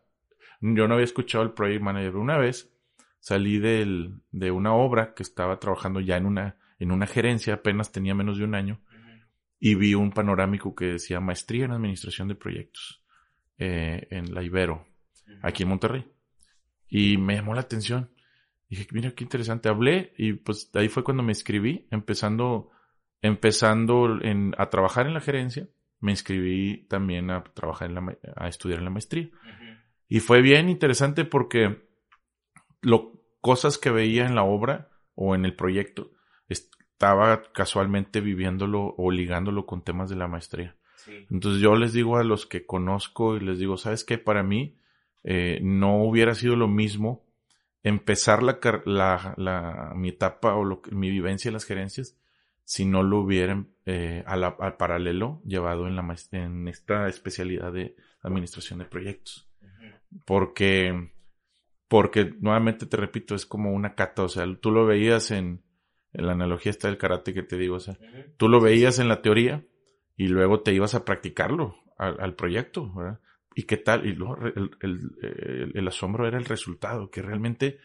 [0.61, 2.17] yo no había escuchado el Project Manager.
[2.17, 2.75] Una vez
[3.21, 7.93] salí del, de una obra que estaba trabajando ya en una, en una gerencia, apenas
[7.93, 8.83] tenía menos de un año
[9.61, 13.05] y vi un panorámico que decía maestría en administración de proyectos
[13.59, 14.90] eh, en la Ibero,
[15.43, 16.07] aquí en Monterrey.
[16.89, 18.11] Y me llamó la atención.
[18.69, 19.69] Dije, mira qué interesante.
[19.69, 22.71] Hablé y pues ahí fue cuando me inscribí, empezando,
[23.23, 25.69] empezando en, a trabajar en la gerencia.
[26.01, 29.29] Me inscribí también a trabajar en la, a estudiar en la maestría.
[30.09, 31.89] Y fue bien interesante porque
[32.81, 36.13] lo, cosas que veía en la obra o en el proyecto
[36.49, 40.77] estaba casualmente viviéndolo o ligándolo con temas de la maestría.
[41.31, 44.19] Entonces yo les digo a los que conozco y les digo, ¿sabes qué?
[44.19, 44.77] Para mí
[45.25, 47.25] eh, no hubiera sido lo mismo
[47.83, 52.19] empezar la, la, mi etapa o lo, mi vivencia en las gerencias
[52.65, 58.79] si no lo hubieran eh, al paralelo llevado en, la, en esta especialidad de administración
[58.79, 59.51] de proyectos.
[60.25, 61.11] Porque,
[61.89, 65.65] porque nuevamente te repito, es como una cata, o sea, tú lo veías en,
[66.13, 67.97] la analogía está del karate que te digo, o sea,
[68.37, 69.65] tú lo veías en la teoría
[70.17, 73.21] y luego te ibas a practicarlo al, proyecto, ¿verdad?
[73.61, 74.07] ¿Y qué tal?
[74.07, 74.39] Y luego
[74.81, 77.79] el, el, asombro era el resultado, que realmente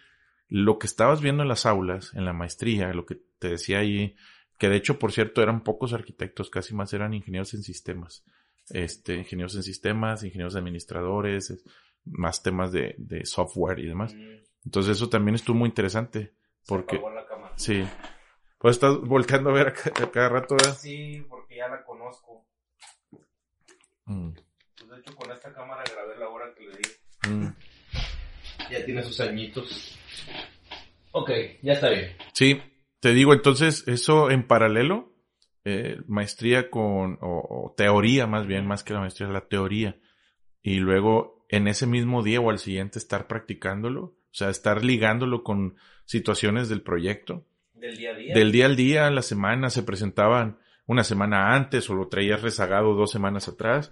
[0.47, 4.15] lo que estabas viendo en las aulas, en la maestría, lo que te decía ahí,
[4.57, 8.23] que de hecho, por cierto, eran pocos arquitectos, casi más eran ingenieros en sistemas,
[8.69, 11.61] este, ingenieros en sistemas, ingenieros administradores,
[12.05, 14.15] más temas de, de software y demás.
[14.63, 16.35] Entonces eso también estuvo muy interesante,
[16.65, 17.01] porque...
[17.57, 17.83] Sí,
[18.59, 19.73] pues estás volteando a ver a
[20.09, 20.77] cada, rato, ¿verdad?
[20.77, 22.47] Sí, porque ya la conozco.
[24.05, 24.31] Mm.
[24.85, 27.33] Pues de hecho con esta cámara grabé la hora que le di.
[27.35, 27.53] Mm.
[28.71, 29.97] Ya tiene sus añitos.
[31.11, 31.31] Ok,
[31.63, 32.15] ya está bien.
[32.33, 32.61] Sí,
[32.99, 35.13] te digo, entonces, eso en paralelo,
[35.63, 39.97] eh, maestría con, o, teoría más bien, más que la maestría, la teoría.
[40.61, 45.43] Y luego en ese mismo día o al siguiente estar practicándolo, o sea, estar ligándolo
[45.43, 48.35] con situaciones del proyecto del día a día.
[48.35, 52.93] Del día al día, la semana se presentaban una semana antes o lo traías rezagado
[52.93, 53.91] dos semanas atrás.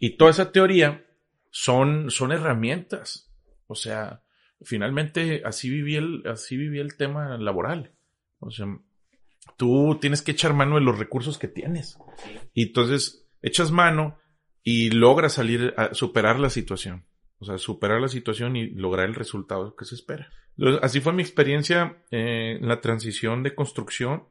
[0.00, 1.06] Y toda esa teoría
[1.50, 3.30] son, son herramientas.
[3.66, 4.22] O sea,
[4.62, 7.92] finalmente así viví el, así viví el tema laboral.
[8.38, 8.66] O sea,
[9.58, 11.98] tú tienes que echar mano de los recursos que tienes.
[12.54, 14.18] Y entonces echas mano
[14.62, 17.04] y logras salir a superar la situación.
[17.38, 20.30] O sea, superar la situación y lograr el resultado que se espera.
[20.80, 24.28] así fue mi experiencia en la transición de construcción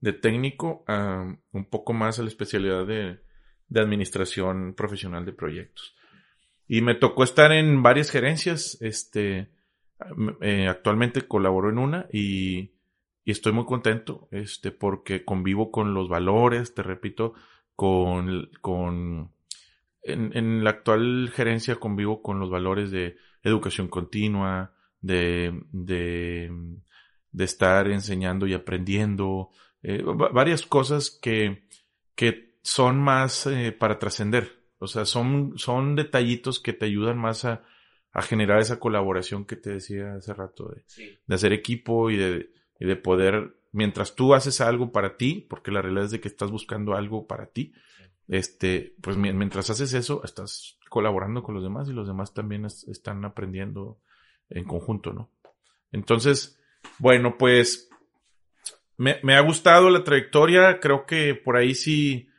[0.00, 3.20] de técnico a un poco más a la especialidad de,
[3.70, 5.96] de administración profesional de proyectos.
[6.68, 9.48] Y me tocó estar en varias gerencias, este,
[10.40, 12.72] Eh, actualmente colaboro en una y,
[13.24, 17.34] y, estoy muy contento este, porque convivo con los valores, te repito,
[17.76, 19.30] con, con
[20.02, 26.50] en, la actual gerencia convivo con los valores de educación continua, de, de,
[27.30, 29.50] de estar enseñando y aprendiendo,
[29.82, 30.02] eh,
[30.32, 31.64] varias cosas que,
[32.14, 34.60] que son más eh, para trascender.
[34.78, 37.64] O sea, son, son detallitos que te ayudan más a,
[38.12, 40.84] a generar esa colaboración que te decía hace rato, de,
[41.26, 45.72] de hacer equipo y de, y de poder, mientras tú haces algo para ti, porque
[45.72, 47.72] la realidad es de que estás buscando algo para ti,
[48.28, 53.24] este, pues mientras haces eso, estás colaborando con los demás y los demás también están
[53.24, 53.98] aprendiendo
[54.48, 55.28] en conjunto, ¿no?
[55.90, 56.56] Entonces,
[57.00, 57.90] bueno, pues
[58.96, 62.29] me, me, ha gustado la trayectoria, creo que por ahí sí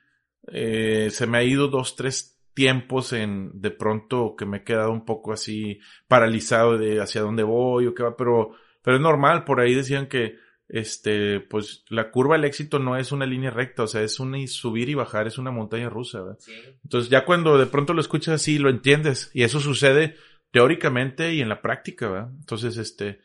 [0.48, 4.92] eh, se me ha ido dos, tres tiempos en de pronto que me he quedado
[4.92, 8.52] un poco así paralizado de hacia dónde voy o qué va, pero,
[8.82, 10.36] pero es normal, por ahí decían que
[10.68, 14.48] este, pues la curva del éxito no es una línea recta, o sea, es un
[14.48, 16.40] subir y bajar, es una montaña rusa, ¿verdad?
[16.84, 20.16] Entonces ya cuando de pronto lo escuchas así, lo entiendes, y eso sucede
[20.52, 22.30] teóricamente y en la práctica, ¿verdad?
[22.40, 23.20] Entonces, este,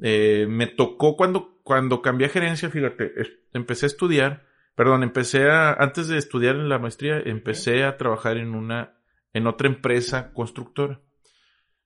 [0.00, 3.12] eh, me tocó cuando, cuando cambié gerencia, fíjate,
[3.52, 4.46] empecé a estudiar,
[4.78, 8.96] perdón, empecé a, antes de estudiar en la maestría, empecé a trabajar en una,
[9.32, 11.00] en otra empresa constructora.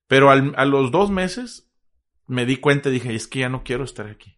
[0.08, 1.72] Pero al, a los dos meses
[2.26, 4.36] me di cuenta y dije, es que ya no quiero estar aquí.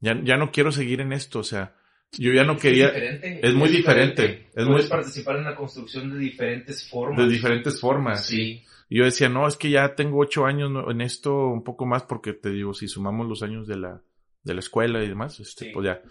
[0.00, 1.74] Ya, ya no quiero seguir en esto, o sea,
[2.12, 2.88] yo ya no quería.
[2.88, 4.50] Es, muy diferente.
[4.54, 7.26] Es Puedes participar en la construcción de diferentes formas.
[7.26, 8.26] De diferentes formas.
[8.26, 8.62] Sí.
[8.90, 12.02] Y yo decía, no, es que ya tengo ocho años en esto, un poco más,
[12.02, 14.02] porque te digo, si sumamos los años de la,
[14.42, 16.02] de la escuela y demás, este, pues ya.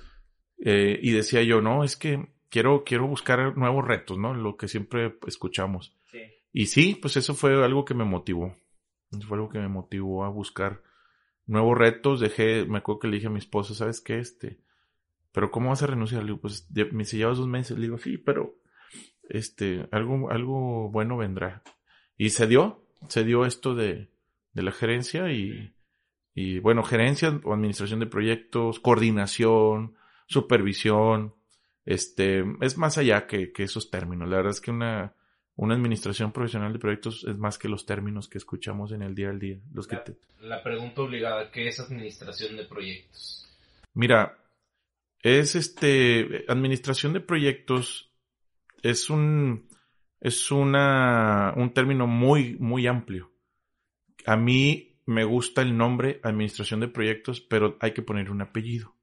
[0.60, 4.34] Eh, y decía yo, no, es que quiero, quiero buscar nuevos retos, ¿no?
[4.34, 5.96] Lo que siempre escuchamos.
[6.12, 6.20] Sí.
[6.54, 8.56] Y sí, pues eso fue algo que me motivó.
[9.28, 10.82] fue algo que me motivó a buscar
[11.48, 14.20] nuevos retos, dejé, me acuerdo que le dije a mi esposa, ¿sabes qué?
[14.20, 14.60] Este,
[15.32, 16.24] pero ¿cómo vas a renunciar?
[16.24, 17.78] Le digo, pues me dice, llevas dos meses.
[17.78, 18.56] Le digo, sí, pero
[19.30, 21.62] este, algo, algo bueno vendrá.
[22.18, 24.10] Y se dio, se dio esto de,
[24.54, 25.76] de la gerencia y,
[26.34, 31.34] y bueno, gerencia o administración de proyectos, coordinación, supervisión,
[31.86, 34.30] este, es más allá que, que esos términos.
[34.30, 35.14] La verdad es que una,
[35.56, 39.30] una administración profesional de proyectos es más que los términos que escuchamos en el día
[39.30, 39.60] al día.
[39.74, 43.48] Los la, que la pregunta obligada, ¿qué es administración de proyectos?
[43.94, 44.38] Mira,
[45.22, 48.12] es este, administración de proyectos
[48.84, 49.68] es un,
[50.20, 53.32] es una, un término muy, muy amplio.
[54.26, 58.94] A mí me gusta el nombre administración de proyectos, pero hay que poner un apellido.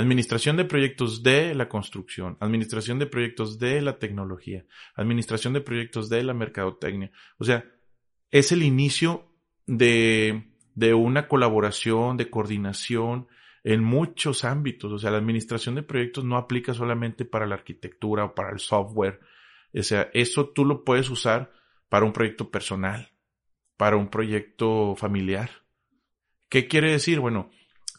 [0.00, 6.08] Administración de proyectos de la construcción, administración de proyectos de la tecnología, administración de proyectos
[6.08, 7.10] de la mercadotecnia.
[7.36, 7.66] O sea,
[8.30, 9.30] es el inicio
[9.66, 13.28] de, de una colaboración, de coordinación
[13.62, 14.90] en muchos ámbitos.
[14.90, 18.58] O sea, la administración de proyectos no aplica solamente para la arquitectura o para el
[18.58, 19.20] software.
[19.74, 21.52] O sea, eso tú lo puedes usar
[21.90, 23.12] para un proyecto personal,
[23.76, 25.50] para un proyecto familiar.
[26.48, 27.20] ¿Qué quiere decir?
[27.20, 27.50] Bueno,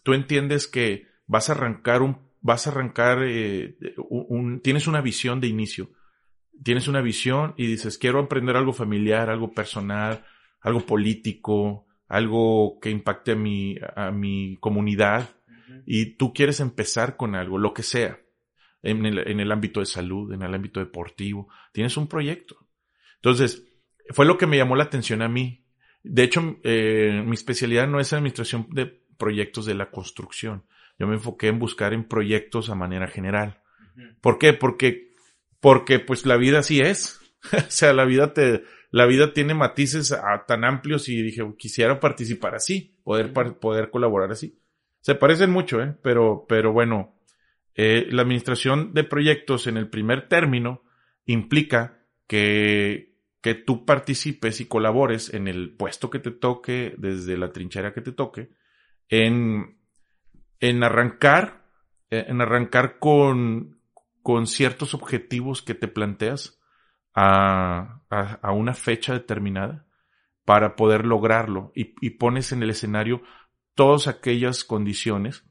[0.01, 3.77] tú entiendes que vas a arrancar un, vas a arrancar, eh,
[4.09, 5.89] un, tienes una visión de inicio,
[6.61, 10.25] tienes una visión y dices, quiero aprender algo familiar, algo personal,
[10.59, 15.29] algo político, algo que impacte a mi, a mi comunidad,
[15.85, 18.19] y tú quieres empezar con algo, lo que sea,
[18.83, 22.67] en el, en el ámbito de salud, en el ámbito deportivo, tienes un proyecto.
[23.15, 23.65] Entonces,
[24.09, 25.63] fue lo que me llamó la atención a mí.
[26.03, 30.65] De hecho, eh, mi especialidad no es administración de proyectos de la construcción.
[31.01, 33.59] Yo me enfoqué en buscar en proyectos a manera general.
[34.21, 34.53] ¿Por qué?
[34.53, 35.15] Porque,
[35.59, 37.19] porque pues la vida así es.
[37.53, 40.15] o sea, la vida te, la vida tiene matices
[40.47, 44.59] tan amplios y dije, quisiera participar así, poder, poder colaborar así.
[44.99, 45.97] Se parecen mucho, ¿eh?
[46.03, 47.15] Pero, pero bueno,
[47.73, 50.83] eh, la administración de proyectos en el primer término
[51.25, 57.51] implica que, que tú participes y colabores en el puesto que te toque, desde la
[57.51, 58.51] trinchera que te toque,
[59.09, 59.80] en,
[60.61, 61.65] en arrancar,
[62.09, 63.81] eh, en arrancar con,
[64.21, 66.59] con ciertos objetivos que te planteas
[67.13, 69.85] a, a, una fecha determinada
[70.45, 73.21] para poder lograrlo y, pones en el escenario
[73.75, 75.43] todas aquellas condiciones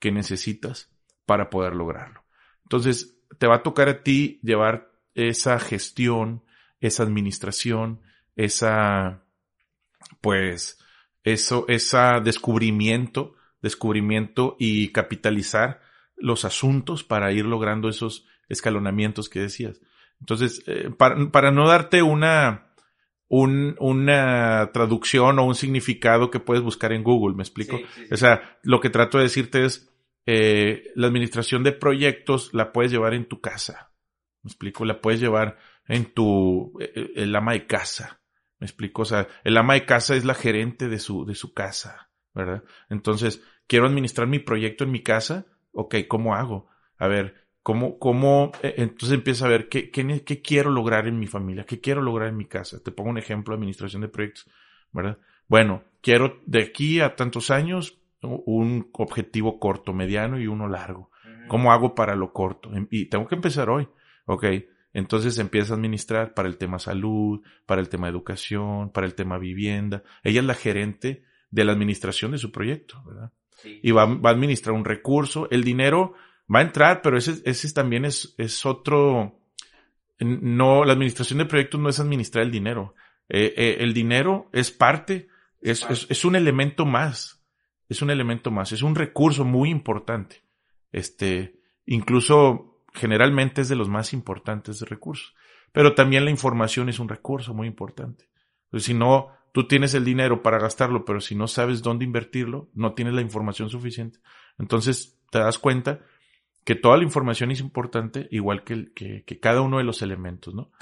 [0.00, 0.90] que necesitas
[1.24, 2.24] para poder lograrlo.
[2.64, 6.42] Entonces, te va a tocar a ti llevar esa gestión,
[6.80, 8.00] esa administración,
[8.34, 9.22] esa,
[10.20, 10.78] pues,
[11.22, 15.80] eso, ese descubrimiento descubrimiento y capitalizar
[16.16, 19.80] los asuntos para ir logrando esos escalonamientos que decías.
[20.20, 22.74] Entonces, eh, para, no darte una,
[23.26, 27.80] un, una traducción o un significado que puedes buscar en Google, ¿me explico?
[28.12, 29.90] O sea, lo que trato de decirte es,
[30.26, 33.90] eh, la administración de proyectos la puedes llevar en tu casa,
[34.42, 34.84] ¿me explico?
[34.84, 38.22] La puedes llevar en tu, eh, eh, el ama de casa,
[38.58, 39.02] ¿me explico?
[39.02, 42.64] O sea, el ama de casa es la gerente de su, de su casa, ¿verdad?
[42.88, 46.68] Entonces, quiero administrar mi proyecto en mi casa, ok, ¿cómo hago?
[46.98, 51.18] A ver, ¿Cómo, cómo, eh, entonces empieza a ver qué, qué, qué, quiero lograr en
[51.18, 52.78] mi familia, qué quiero lograr en mi casa.
[52.84, 54.46] Te pongo un ejemplo, administración de proyectos,
[54.92, 55.16] ¿verdad?
[55.48, 61.10] Bueno, quiero de aquí a tantos años un objetivo corto, mediano y uno largo.
[61.48, 62.70] ¿Cómo hago para lo corto?
[62.74, 63.88] Em, y tengo que empezar hoy,
[64.26, 64.44] ¿ok?
[64.92, 69.38] Entonces empieza a administrar para el tema salud, para el tema educación, para el tema
[69.38, 70.02] vivienda.
[70.22, 73.32] Ella es la gerente de la administración de su proyecto, ¿verdad?
[73.64, 75.48] Y va, va a administrar un recurso.
[75.50, 76.14] El dinero,
[76.52, 79.40] va a entrar, pero ese, ese también es, es otro,
[80.18, 82.94] no, la administración de proyectos no es administrar el dinero.
[83.28, 85.28] Eh, eh, el dinero es parte,
[85.60, 87.44] es, es, es, un elemento más,
[87.88, 90.44] es un elemento más, es un recurso muy importante.
[90.92, 95.34] Este, incluso generalmente es de los más importantes de recursos.
[95.72, 98.28] Pero también la información es un recurso muy importante.
[98.70, 102.70] Pues si no, tú tienes el dinero para gastarlo, pero si no sabes dónde invertirlo,
[102.74, 104.18] no tienes la información suficiente.
[104.58, 106.00] Entonces te das cuenta
[106.64, 110.72] que toda la información es importante, igual que, que, cada uno de los elementos, ¿no?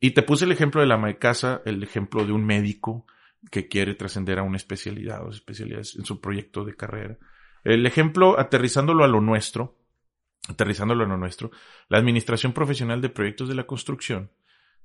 [0.00, 3.06] Y te puse el ejemplo de la ama de casa, el ejemplo de un médico
[3.52, 7.18] que quiere trascender a una especialidad o especialidades en su proyecto de carrera.
[7.62, 9.78] El ejemplo, aterrizándolo a lo nuestro,
[10.48, 11.52] aterrizándolo a lo nuestro,
[11.88, 14.32] la administración profesional de proyectos de la construcción,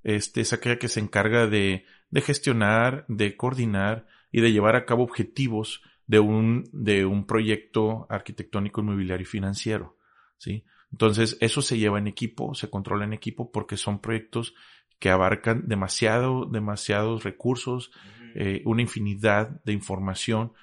[0.03, 4.85] este, es aquella que se encarga de, de gestionar, de coordinar y de llevar a
[4.85, 9.97] cabo objetivos de un, de un proyecto arquitectónico, inmobiliario y financiero.
[10.37, 10.65] ¿sí?
[10.91, 14.53] Entonces, eso se lleva en equipo, se controla en equipo porque son proyectos
[14.99, 17.91] que abarcan demasiado, demasiados recursos,
[18.35, 20.53] eh, una infinidad de información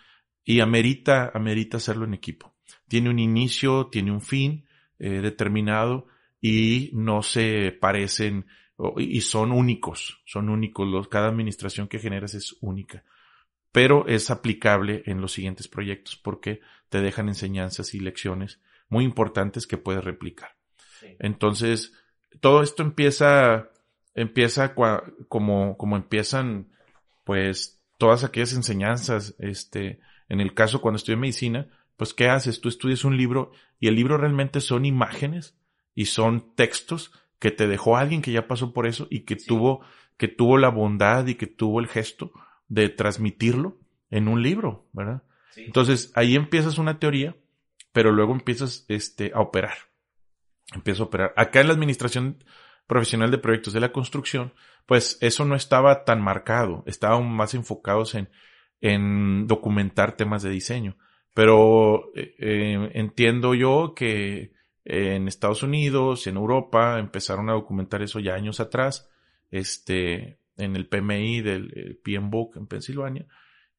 [0.45, 2.55] y amerita, amerita hacerlo en equipo.
[2.88, 4.66] Tiene un inicio, tiene un fin
[4.99, 6.07] eh, determinado
[6.41, 8.47] y no se parecen
[8.97, 10.87] y son únicos, son únicos.
[10.89, 13.05] Los, cada administración que generas es única,
[13.72, 19.66] pero es aplicable en los siguientes proyectos porque te dejan enseñanzas y lecciones muy importantes
[19.66, 20.57] que puedes replicar.
[21.18, 21.95] Entonces,
[22.41, 23.70] todo esto empieza,
[24.14, 26.68] empieza como, como empiezan,
[27.24, 32.61] pues, todas aquellas enseñanzas, este, en el caso cuando estudié medicina, pues, ¿qué haces?
[32.61, 35.57] Tú estudias un libro y el libro realmente son imágenes
[35.95, 39.80] y son textos que te dejó alguien que ya pasó por eso y que tuvo,
[40.16, 42.30] que tuvo la bondad y que tuvo el gesto
[42.68, 43.78] de transmitirlo
[44.11, 45.24] en un libro, ¿verdad?
[45.57, 47.34] Entonces, ahí empiezas una teoría
[47.93, 49.76] pero luego empiezas este, a operar.
[50.74, 51.34] Empiezo a operar.
[51.36, 52.45] Acá en la administración
[52.86, 54.53] profesional de proyectos de la construcción,
[54.86, 58.30] pues eso no estaba tan marcado, estaban más enfocados en,
[58.80, 60.97] en documentar temas de diseño.
[61.34, 64.53] Pero eh, eh, entiendo yo que
[64.85, 69.09] en Estados Unidos, en Europa, empezaron a documentar eso ya años atrás,
[69.51, 73.26] este, en el PMI del eh, PM Book en Pensilvania,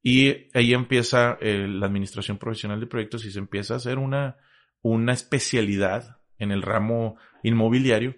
[0.03, 4.37] y ahí empieza eh, la administración profesional de proyectos y se empieza a hacer una,
[4.81, 8.15] una especialidad en el ramo inmobiliario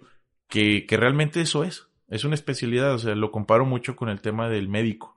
[0.48, 1.88] que, que realmente eso es.
[2.08, 5.16] Es una especialidad, o sea, lo comparo mucho con el tema del médico.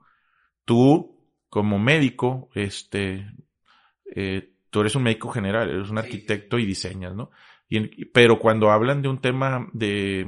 [0.64, 3.30] Tú, como médico, este,
[4.14, 7.30] eh, tú eres un médico general, eres un arquitecto y diseñas, ¿no?
[8.12, 10.26] Pero cuando hablan de un tema de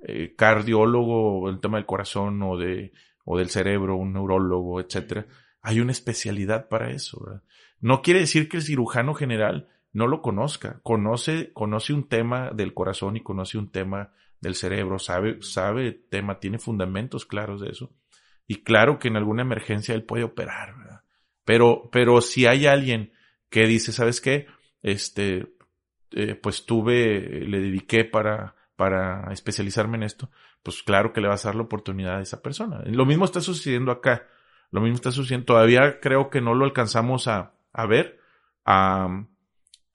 [0.00, 2.92] eh, cardiólogo, el tema del corazón o de,
[3.24, 5.26] o del cerebro, un neurólogo, etcétera,
[5.60, 7.42] hay una especialidad para eso.
[7.80, 10.80] No quiere decir que el cirujano general no lo conozca.
[10.82, 16.38] Conoce, conoce un tema del corazón y conoce un tema del cerebro, sabe, sabe tema,
[16.38, 17.92] tiene fundamentos claros de eso.
[18.46, 21.02] Y claro que en alguna emergencia él puede operar,
[21.44, 23.12] Pero, pero si hay alguien
[23.50, 24.46] que dice, ¿sabes qué?
[24.82, 25.54] Este,
[26.12, 30.30] eh, pues tuve, le dediqué para, para especializarme en esto,
[30.62, 32.82] pues claro que le vas a dar la oportunidad a esa persona.
[32.86, 34.26] Lo mismo está sucediendo acá.
[34.70, 35.46] Lo mismo está sucediendo.
[35.46, 38.20] Todavía creo que no lo alcanzamos a, a ver.
[38.64, 39.26] A,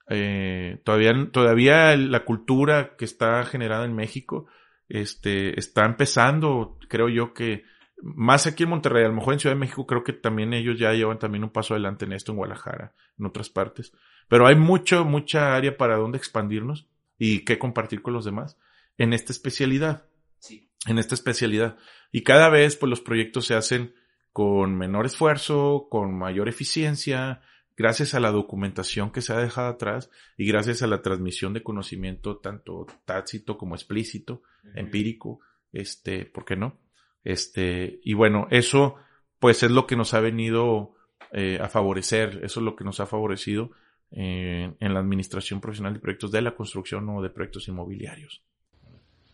[0.09, 4.47] eh, todavía, todavía la cultura que está generada en México
[4.89, 7.63] este, está empezando, creo yo que
[8.03, 10.77] más aquí en Monterrey, a lo mejor en Ciudad de México creo que también ellos
[10.77, 13.93] ya llevan también un paso adelante en esto, en Guadalajara, en otras partes.
[14.27, 16.87] Pero hay mucho, mucha área para donde expandirnos
[17.17, 18.59] y qué compartir con los demás
[18.97, 20.05] en esta especialidad.
[20.39, 20.69] Sí.
[20.85, 21.77] En esta especialidad.
[22.11, 23.95] Y cada vez, pues los proyectos se hacen
[24.33, 27.41] con menor esfuerzo, con mayor eficiencia,
[27.77, 31.63] gracias a la documentación que se ha dejado atrás y gracias a la transmisión de
[31.63, 34.43] conocimiento tanto tácito como explícito,
[34.75, 35.39] empírico,
[35.71, 36.82] este, ¿por qué no?
[37.23, 38.95] Este, y bueno, eso
[39.39, 40.95] pues es lo que nos ha venido
[41.31, 43.71] eh, a favorecer, eso es lo que nos ha favorecido
[44.11, 48.41] eh, en la administración profesional de proyectos de la construcción o de proyectos inmobiliarios.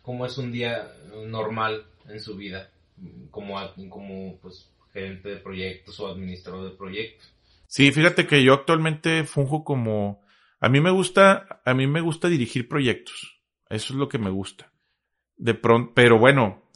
[0.01, 0.91] ¿Cómo es un día
[1.27, 2.71] normal en su vida?
[3.29, 3.59] Como,
[3.89, 7.31] como pues, gerente de proyectos o administrador de proyectos.
[7.67, 10.23] Sí, fíjate que yo actualmente funjo como
[10.59, 13.39] a mí me gusta, a mí me gusta dirigir proyectos.
[13.69, 14.71] Eso es lo que me gusta.
[15.37, 16.68] De pronto, pero bueno,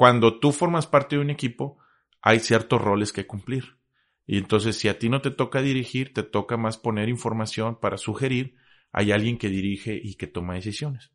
[0.00, 1.76] cuando tú formas parte de un equipo,
[2.22, 3.76] hay ciertos roles que cumplir.
[4.26, 7.98] Y entonces, si a ti no te toca dirigir, te toca más poner información para
[7.98, 8.56] sugerir,
[8.92, 11.10] hay alguien que dirige y que toma decisiones.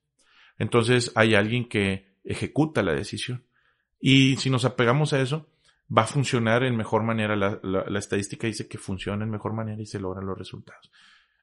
[0.59, 3.43] Entonces, hay alguien que ejecuta la decisión.
[3.99, 5.49] Y si nos apegamos a eso,
[5.89, 7.35] va a funcionar en mejor manera.
[7.35, 10.91] La, estadística dice que funciona en mejor manera y se logran los resultados.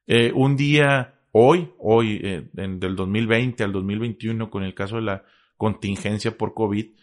[0.07, 5.25] Eh, un día, hoy, hoy, eh, del 2020 al 2021, con el caso de la
[5.57, 7.02] contingencia por COVID,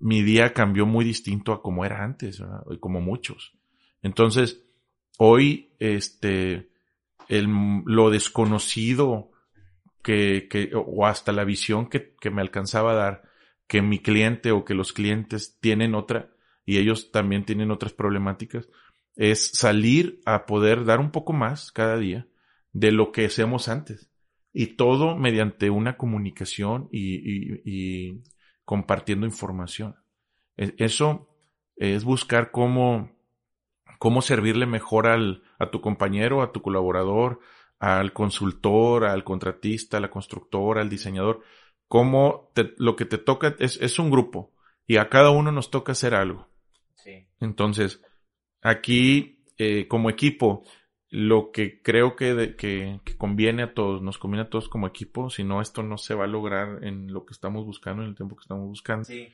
[0.00, 2.42] mi día cambió muy distinto a como era antes,
[2.80, 3.52] como muchos.
[4.02, 4.64] Entonces,
[5.18, 6.70] hoy, este,
[7.28, 7.48] el,
[7.84, 9.30] lo desconocido
[10.02, 13.22] que, o hasta la visión que, que me alcanzaba a dar,
[13.66, 16.30] que mi cliente o que los clientes tienen otra,
[16.64, 18.68] y ellos también tienen otras problemáticas,
[19.16, 22.26] es salir a poder dar un poco más cada día,
[22.72, 24.10] de lo que hacemos antes.
[24.52, 28.22] Y todo mediante una comunicación y,
[28.68, 29.96] compartiendo información.
[30.58, 31.26] E, eso
[31.76, 33.16] es buscar cómo,
[33.98, 37.40] cómo servirle mejor al, a tu compañero, a tu colaborador,
[37.78, 41.40] al consultor, al contratista, a la constructora, al diseñador.
[41.86, 44.52] Cómo lo que te toca es, es un grupo
[44.86, 46.50] y a cada uno nos toca hacer algo.
[47.40, 48.02] Entonces,
[48.60, 50.64] aquí, eh, como equipo,
[51.10, 55.42] lo que creo que, que, conviene a todos, nos conviene a todos como equipo, si
[55.42, 58.36] no, esto no se va a lograr en lo que estamos buscando, en el tiempo
[58.36, 59.04] que estamos buscando.
[59.04, 59.28] Sí.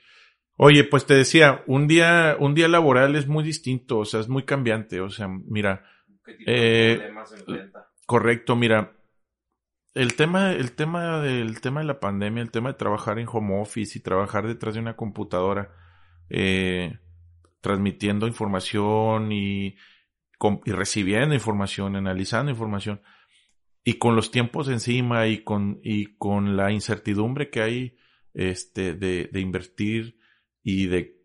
[0.57, 4.29] Oye, pues te decía, un día, un día laboral es muy distinto, o sea, es
[4.29, 5.85] muy cambiante, o sea, mira.
[6.25, 7.89] ¿Qué tipo de eh, problemas enfrenta?
[8.07, 8.93] Correcto, mira.
[9.95, 13.61] El tema, el tema del tema de la pandemia, el tema de trabajar en home
[13.61, 15.73] office y trabajar detrás de una computadora,
[16.31, 16.99] eh,
[17.61, 19.77] transmitiendo información y
[20.65, 23.01] y recibiendo información, analizando información,
[23.85, 27.97] y con los tiempos encima y con, y con la incertidumbre que hay
[28.33, 30.19] este, de, de invertir
[30.63, 31.21] y de,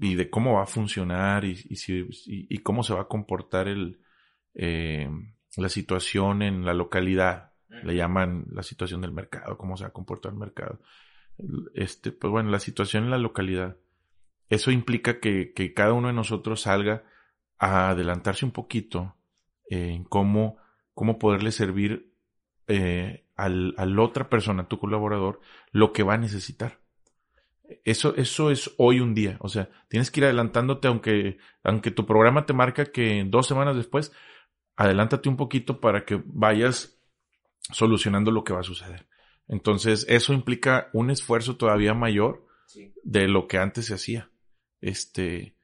[0.00, 3.66] y de cómo va a funcionar y, y, si, y, cómo se va a comportar
[3.68, 4.00] el,
[4.54, 5.08] eh,
[5.56, 7.52] la situación en la localidad.
[7.82, 10.80] Le llaman la situación del mercado, cómo se va a comportar el mercado.
[11.74, 13.78] Este, pues bueno, la situación en la localidad.
[14.50, 17.04] Eso implica que, que cada uno de nosotros salga
[17.62, 19.14] a adelantarse un poquito
[19.70, 20.56] en cómo,
[20.94, 22.12] cómo poderle servir
[22.66, 25.40] eh, al, a la otra persona, tu colaborador,
[25.70, 26.80] lo que va a necesitar.
[27.84, 29.36] Eso, eso es hoy un día.
[29.38, 33.76] O sea, tienes que ir adelantándote, aunque, aunque tu programa te marca que dos semanas
[33.76, 34.12] después,
[34.74, 36.98] adelántate un poquito para que vayas
[37.70, 39.06] solucionando lo que va a suceder.
[39.46, 42.44] Entonces, eso implica un esfuerzo todavía mayor
[43.04, 44.30] de lo que antes se hacía.
[44.80, 45.54] Este,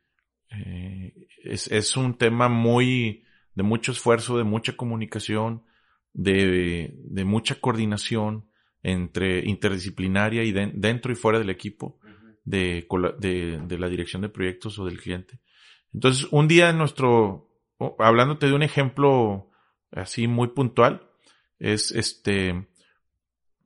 [0.51, 3.25] eh, es, es, un tema muy
[3.55, 5.65] de mucho esfuerzo, de mucha comunicación,
[6.13, 8.49] de, de mucha coordinación
[8.83, 11.99] entre interdisciplinaria y dentro y fuera del equipo
[12.45, 12.87] de,
[13.19, 15.41] de, de, la dirección de proyectos o del cliente.
[15.93, 17.51] Entonces, un día nuestro,
[17.99, 19.51] hablándote de un ejemplo
[19.91, 21.09] así muy puntual,
[21.59, 22.69] es este,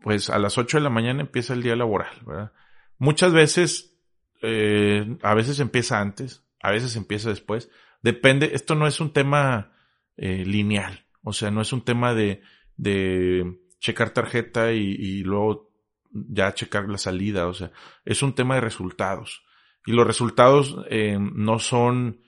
[0.01, 2.53] pues a las 8 de la mañana empieza el día laboral, ¿verdad?
[2.99, 3.99] Muchas veces,
[4.43, 7.71] eh, a veces empieza antes, a veces empieza después.
[8.03, 9.73] Depende, esto no es un tema
[10.17, 12.43] eh, lineal, o sea, no es un tema de,
[12.77, 15.71] de checar tarjeta y, luego
[16.11, 17.73] ya checar la salida, o sea,
[18.05, 19.45] es un tema de resultados.
[19.87, 22.21] Y los resultados eh, no son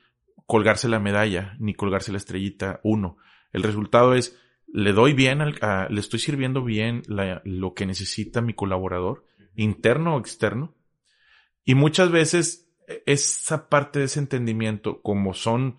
[0.46, 3.18] colgarse la medalla ni colgarse la estrellita uno.
[3.52, 5.54] El resultado es, le doy bien, al,
[5.90, 9.24] le estoy sirviendo bien lo que necesita mi colaborador,
[9.54, 10.74] interno o externo.
[11.64, 12.68] Y muchas veces
[13.06, 15.76] esa parte de ese entendimiento, como son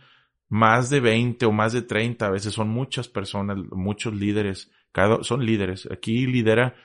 [0.47, 5.23] más de 20 o más de 30, a veces son muchas personas, muchos líderes, cada,
[5.23, 5.87] son líderes.
[5.91, 6.75] Aquí lidera,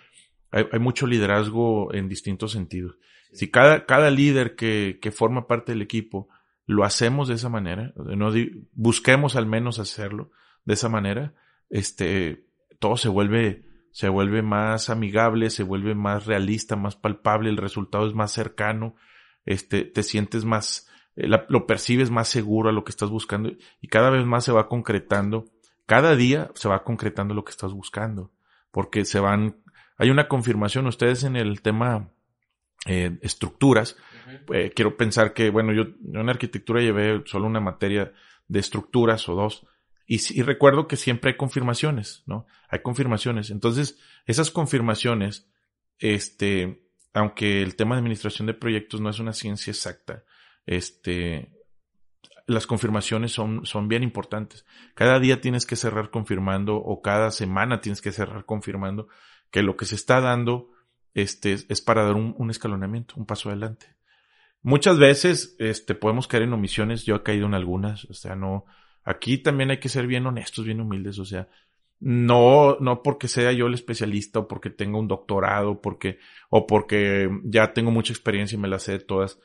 [0.51, 2.97] hay, mucho liderazgo en distintos sentidos.
[3.33, 6.29] Si cada, cada líder que, que forma parte del equipo
[6.67, 8.33] lo hacemos de esa manera, no
[8.73, 10.31] busquemos al menos hacerlo
[10.65, 11.35] de esa manera,
[11.69, 12.47] este,
[12.79, 18.07] todo se vuelve, se vuelve más amigable, se vuelve más realista, más palpable, el resultado
[18.07, 18.95] es más cercano,
[19.45, 23.89] este, te sientes más, eh, lo percibes más seguro a lo que estás buscando y
[23.89, 25.47] cada vez más se va concretando,
[25.87, 28.33] cada día se va concretando lo que estás buscando,
[28.71, 29.57] porque se van,
[29.97, 32.11] hay una confirmación, ustedes en el tema
[32.87, 33.97] eh, estructuras,
[34.53, 35.85] Eh, quiero pensar que, bueno, yo,
[36.15, 38.13] en arquitectura llevé solo una materia
[38.49, 39.67] de estructuras o dos.
[40.07, 42.47] Y, recuerdo que siempre hay confirmaciones, ¿no?
[42.69, 43.51] Hay confirmaciones.
[43.51, 45.49] Entonces, esas confirmaciones,
[45.99, 46.83] este,
[47.13, 50.25] aunque el tema de administración de proyectos no es una ciencia exacta,
[50.67, 51.51] este,
[52.47, 54.65] las confirmaciones son, son bien importantes.
[54.95, 59.09] Cada día tienes que cerrar confirmando o cada semana tienes que cerrar confirmando
[59.51, 60.71] que lo que se está dando
[61.15, 63.97] este, es para dar un, escalonamiento, un paso adelante.
[64.63, 68.67] Muchas veces este, podemos caer en omisiones, yo he caído en algunas, o sea, no,
[69.05, 71.49] aquí también hay que ser bien honestos, bien humildes, o sea,
[72.01, 77.31] no, no porque sea yo el especialista o porque tenga un doctorado, porque, o porque
[77.45, 79.39] ya tengo mucha experiencia y me las sé de todas,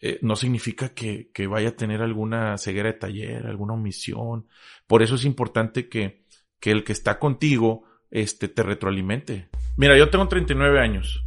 [0.00, 4.46] eh, no significa que, que, vaya a tener alguna ceguera de taller, alguna omisión.
[4.86, 6.24] Por eso es importante que,
[6.58, 9.50] que el que está contigo, este, te retroalimente.
[9.76, 11.26] Mira, yo tengo 39 años,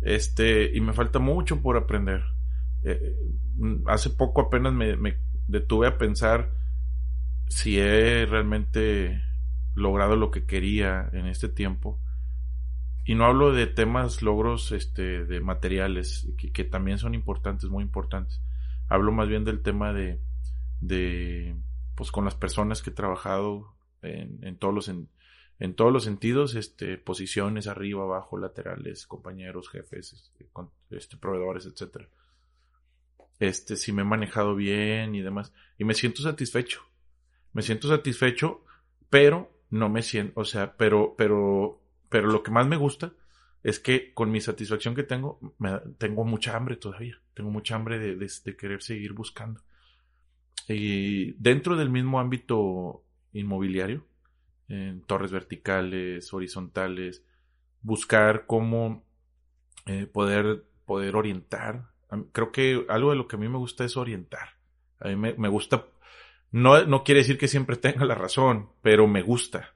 [0.00, 2.24] este, y me falta mucho por aprender.
[2.82, 3.14] Eh,
[3.86, 6.50] hace poco apenas me, me, detuve a pensar
[7.48, 9.20] si he realmente
[9.74, 12.00] logrado lo que quería en este tiempo.
[13.04, 17.82] Y no hablo de temas, logros este, de materiales, que, que también son importantes, muy
[17.82, 18.40] importantes.
[18.88, 20.20] Hablo más bien del tema de,
[20.80, 21.56] de
[21.94, 25.08] pues con las personas que he trabajado en, en todos los en,
[25.58, 30.48] en, todos los sentidos, este, posiciones arriba, abajo, laterales, compañeros, jefes, este,
[30.90, 32.08] este proveedores, etcétera
[33.40, 35.52] este, si me he manejado bien y demás.
[35.78, 36.82] Y me siento satisfecho.
[37.52, 38.62] Me siento satisfecho,
[39.08, 43.12] pero no me siento, o sea, pero, pero, pero lo que más me gusta
[43.62, 47.20] es que con mi satisfacción que tengo, me, tengo mucha hambre todavía.
[47.34, 49.62] Tengo mucha hambre de, querer seguir buscando.
[50.68, 54.06] Y dentro del mismo ámbito inmobiliario,
[54.68, 57.24] en torres verticales, horizontales,
[57.82, 59.04] buscar cómo
[59.86, 61.90] eh, poder, poder orientar
[62.32, 64.56] Creo que algo de lo que a mí me gusta es orientar.
[64.98, 65.86] A mí me, gusta,
[66.50, 69.74] no, no quiere decir que siempre tenga la razón, pero me gusta.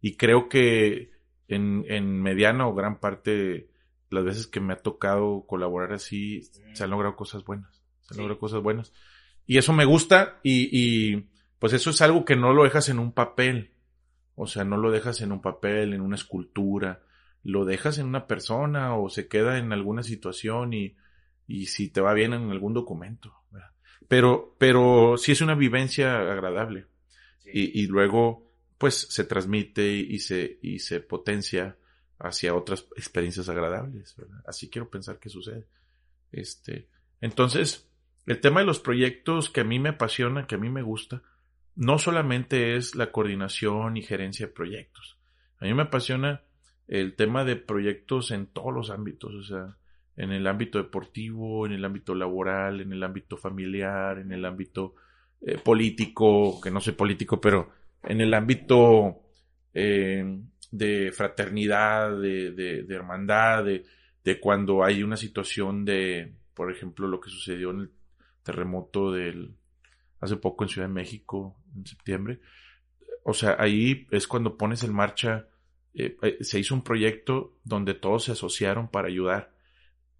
[0.00, 1.12] Y creo que
[1.48, 3.70] en, en mediana o gran parte
[4.10, 6.42] las veces que me ha tocado colaborar así,
[6.74, 7.82] se han logrado cosas buenas.
[8.00, 8.92] Se han logrado cosas buenas.
[9.46, 12.98] Y eso me gusta y, y pues eso es algo que no lo dejas en
[12.98, 13.72] un papel.
[14.34, 17.02] O sea, no lo dejas en un papel, en una escultura.
[17.42, 20.96] Lo dejas en una persona o se queda en alguna situación y,
[21.46, 23.39] y si te va bien en algún documento.
[24.10, 26.86] Pero, pero sí es una vivencia agradable.
[27.44, 31.76] Y, y, luego, pues, se transmite y se, y se potencia
[32.18, 34.16] hacia otras experiencias agradables.
[34.44, 35.68] Así quiero pensar que sucede.
[36.32, 36.88] Este,
[37.20, 37.88] entonces,
[38.26, 41.22] el tema de los proyectos que a mí me apasiona, que a mí me gusta,
[41.76, 45.18] no solamente es la coordinación y gerencia de proyectos.
[45.60, 46.42] A mí me apasiona
[46.88, 49.76] el tema de proyectos en todos los ámbitos, o sea,
[50.20, 54.94] en el ámbito deportivo, en el ámbito laboral, en el ámbito familiar, en el ámbito
[55.40, 57.70] eh, político, que no soy político, pero
[58.02, 59.22] en el ámbito
[59.72, 63.86] eh, de fraternidad, de, de, hermandad, de,
[64.22, 67.90] de, cuando hay una situación de, por ejemplo, lo que sucedió en el
[68.42, 69.54] terremoto del
[70.20, 72.40] hace poco en Ciudad de México, en septiembre.
[73.24, 75.48] O sea, ahí es cuando pones en marcha,
[75.94, 79.58] eh, se hizo un proyecto donde todos se asociaron para ayudar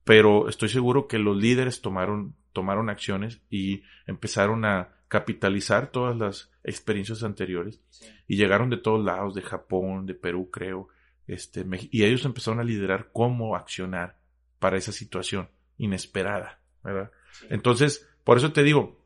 [0.04, 6.50] pero estoy seguro que los líderes tomaron, tomaron acciones y empezaron a capitalizar todas las
[6.62, 7.80] experiencias anteriores
[8.28, 10.88] y llegaron de todos lados, de Japón, de Perú, creo,
[11.26, 14.18] este, y ellos empezaron a liderar cómo accionar
[14.58, 15.48] para esa situación
[15.78, 17.10] inesperada, ¿verdad?
[17.48, 19.00] Entonces, por eso te digo,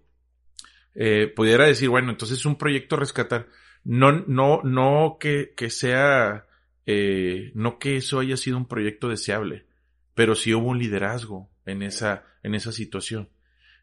[0.95, 3.49] eh, pudiera decir, bueno, entonces es un proyecto rescatar,
[3.85, 6.47] no, no, no que, que sea,
[6.87, 9.67] eh, no que eso haya sido un proyecto deseable,
[10.15, 13.29] pero sí hubo un liderazgo en esa, en esa situación.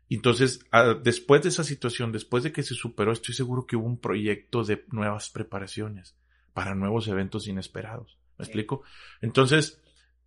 [0.10, 0.66] Entonces,
[1.04, 4.64] después de esa situación, después de que se superó, estoy seguro que hubo un proyecto
[4.64, 6.18] de nuevas preparaciones
[6.54, 8.18] para nuevos eventos inesperados.
[8.38, 8.84] ¿Me explico?
[9.22, 9.82] Entonces,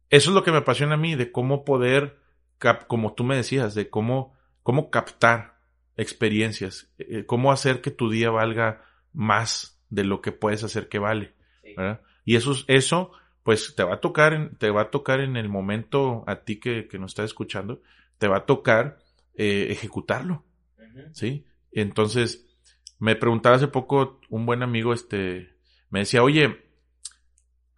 [0.09, 2.19] eso es lo que me apasiona a mí, de cómo poder,
[2.87, 5.59] como tú me decías, de cómo, cómo captar
[5.97, 10.99] experiencias, eh, cómo hacer que tu día valga más de lo que puedes hacer que
[10.99, 11.35] vale.
[11.77, 12.01] ¿verdad?
[12.25, 13.13] Y eso, eso
[13.45, 16.59] pues te va a tocar, en, te va a tocar en el momento a ti
[16.59, 17.83] que, que nos está escuchando,
[18.19, 18.99] te va a tocar
[19.35, 20.45] eh, ejecutarlo,
[21.13, 21.45] ¿sí?
[21.71, 22.47] Entonces,
[22.99, 25.55] me preguntaba hace poco un buen amigo, este,
[25.91, 26.65] me decía, oye,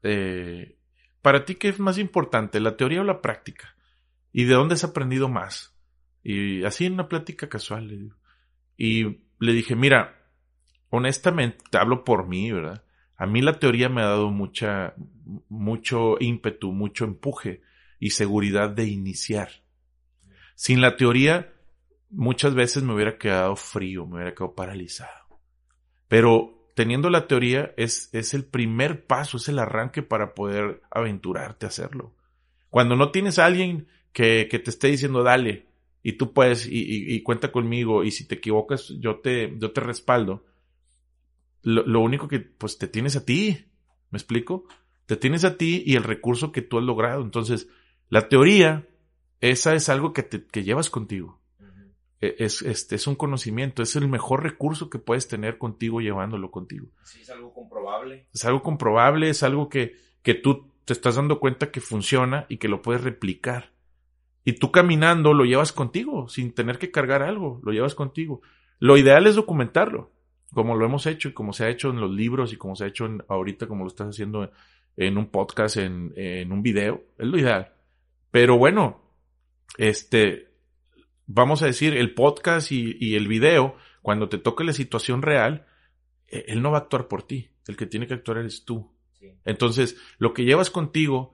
[0.02, 0.78] eh,
[1.20, 3.74] ¿para ti qué es más importante, la teoría o la práctica?
[4.32, 5.74] ¿Y de dónde has aprendido más?
[6.22, 8.16] Y así en una plática casual le digo.
[8.76, 9.04] Y
[9.40, 10.30] le dije, mira,
[10.90, 12.84] honestamente, te hablo por mí, ¿verdad?
[13.16, 14.94] A mí la teoría me ha dado mucha,
[15.48, 17.62] mucho ímpetu, mucho empuje
[17.98, 19.48] y seguridad de iniciar.
[20.54, 21.52] Sin la teoría,
[22.10, 25.40] muchas veces me hubiera quedado frío, me hubiera quedado paralizado.
[26.08, 31.66] Pero teniendo la teoría es, es el primer paso, es el arranque para poder aventurarte
[31.66, 32.14] a hacerlo.
[32.70, 35.66] Cuando no tienes a alguien que, que te esté diciendo dale
[36.02, 40.44] y tú puedes y, cuenta conmigo y si te equivocas yo te, yo te respaldo,
[41.66, 43.66] lo, lo único que pues te tienes a ti,
[44.10, 44.66] ¿me explico?
[45.06, 47.22] Te tienes a ti y el recurso que tú has logrado.
[47.22, 47.68] Entonces,
[48.08, 48.86] la teoría,
[49.40, 51.40] esa es algo que, te, que llevas contigo.
[52.20, 56.52] E, es, este, es un conocimiento, es el mejor recurso que puedes tener contigo llevándolo
[56.52, 56.86] contigo.
[57.02, 58.28] Sí, es algo comprobable.
[58.32, 62.58] Es algo comprobable, es algo que, que tú te estás dando cuenta que funciona y
[62.58, 63.72] que lo puedes replicar.
[64.44, 68.40] Y tú caminando lo llevas contigo, sin tener que cargar algo, lo llevas contigo.
[68.78, 70.12] Lo ideal es documentarlo,
[70.52, 72.84] como lo hemos hecho y como se ha hecho en los libros y como se
[72.84, 74.50] ha hecho ahorita, como lo estás haciendo
[74.96, 77.72] en un podcast, en, en un video, es lo ideal.
[78.30, 79.02] Pero bueno,
[79.78, 80.50] este,
[81.26, 85.66] vamos a decir, el podcast y, el video, cuando te toque la situación real,
[86.28, 87.50] e, él no va a actuar por ti.
[87.66, 88.92] El que tiene que actuar eres tú.
[89.44, 91.32] Entonces, lo que llevas contigo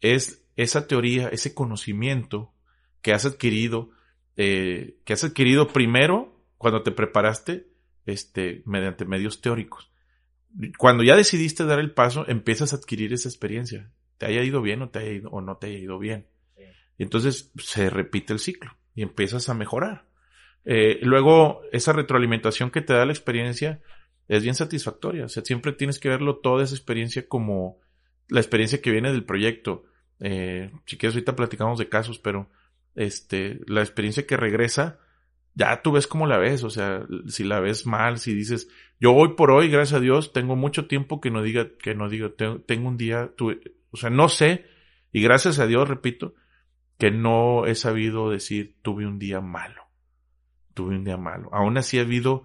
[0.00, 2.52] es esa teoría, ese conocimiento
[3.00, 3.90] que has adquirido,
[4.36, 7.68] eh, que has adquirido primero cuando te preparaste,
[8.08, 9.90] este, mediante medios teóricos.
[10.78, 13.90] Cuando ya decidiste dar el paso, empiezas a adquirir esa experiencia.
[14.16, 16.26] Te haya ido bien o, te haya ido, o no te haya ido bien.
[16.96, 20.06] Y entonces se repite el ciclo y empiezas a mejorar.
[20.64, 23.80] Eh, luego, esa retroalimentación que te da la experiencia
[24.26, 25.26] es bien satisfactoria.
[25.26, 27.78] O sea, siempre tienes que verlo toda esa experiencia como
[28.28, 29.84] la experiencia que viene del proyecto.
[30.20, 32.50] Eh, si quieres, ahorita platicamos de casos, pero
[32.94, 34.98] este, la experiencia que regresa,
[35.58, 36.62] ya tú ves cómo la ves.
[36.62, 38.68] O sea, si la ves mal, si dices,
[39.00, 42.08] yo hoy por hoy, gracias a Dios, tengo mucho tiempo que no diga, que no
[42.08, 44.66] diga, tengo, un día, tuve, o sea, no sé,
[45.12, 46.34] y gracias a Dios, repito,
[46.96, 49.82] que no he sabido decir tuve un día malo.
[50.74, 51.48] Tuve un día malo.
[51.52, 52.44] Aún así ha habido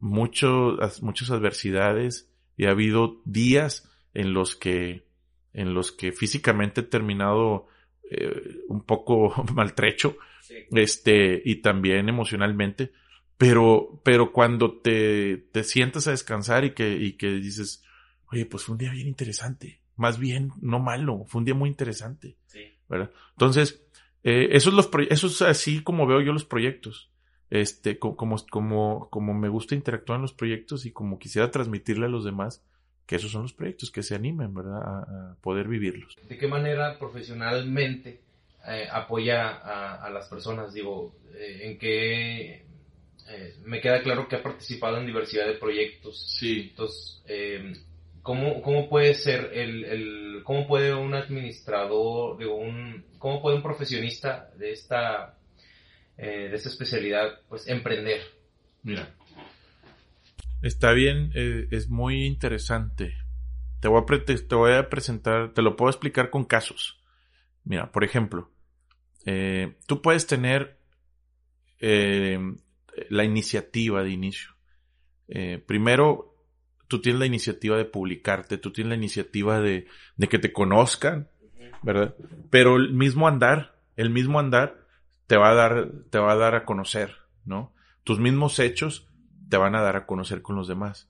[0.00, 5.06] muchos, muchas adversidades y ha habido días en los que,
[5.52, 7.68] en los que físicamente he terminado
[8.10, 10.16] eh, un poco maltrecho,
[10.72, 12.92] este, y también emocionalmente,
[13.36, 17.82] pero, pero cuando te, te sientas a descansar y que, y que dices,
[18.30, 21.68] oye, pues fue un día bien interesante, más bien, no malo, fue un día muy
[21.68, 22.36] interesante.
[22.88, 23.10] ¿verdad?
[23.32, 23.84] Entonces,
[24.24, 27.10] eh, eso, es los eso es así como veo yo los proyectos.
[27.50, 32.08] Este, como, como, como me gusta interactuar en los proyectos y como quisiera transmitirle a
[32.08, 32.64] los demás
[33.06, 34.80] que esos son los proyectos, que se animen, ¿verdad?
[34.80, 36.16] A, poder vivirlos.
[36.28, 38.20] ¿De qué manera profesionalmente
[38.66, 40.72] eh, apoya a, las personas?
[40.72, 42.66] Digo, eh, ¿en qué
[43.64, 46.34] me queda claro que ha participado en diversidad de proyectos.
[46.36, 46.70] Sí.
[46.70, 47.22] Entonces,
[48.22, 53.62] ¿cómo, ¿cómo, puede ser el, el, cómo puede un administrador de un, cómo puede un
[53.62, 55.38] profesionista de esta,
[56.16, 58.20] eh, de esta especialidad, pues, emprender?
[58.82, 59.14] Mira,
[60.62, 63.14] está bien, eh, es muy interesante.
[63.80, 66.99] Te voy, a te voy a presentar, te lo puedo explicar con casos.
[67.70, 68.50] Mira, por ejemplo,
[69.24, 70.76] eh, tú puedes tener
[71.78, 74.50] la iniciativa de inicio.
[75.66, 76.34] primero,
[76.88, 81.30] tú tienes la iniciativa de publicarte, tú tienes la iniciativa de, de que te conozcan,
[81.82, 82.16] ¿verdad?
[82.50, 84.84] Pero el mismo andar, el mismo andar
[85.28, 87.72] te va a dar, te va a dar a conocer, ¿no?
[88.02, 89.08] Tus mismos hechos
[89.48, 91.08] te van a dar a conocer con los demás,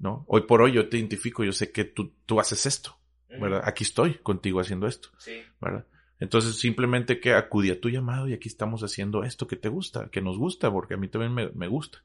[0.00, 0.24] ¿no?
[0.26, 2.98] Hoy por hoy yo te identifico, yo sé que tú, tú haces esto,
[3.28, 3.62] ¿verdad?
[3.64, 5.40] Aquí estoy contigo haciendo esto, sí.
[5.60, 5.86] ¿verdad?
[6.20, 10.08] Entonces simplemente que acudí a tu llamado y aquí estamos haciendo esto que te gusta,
[10.10, 12.02] que nos gusta, porque a mí también me, me gusta.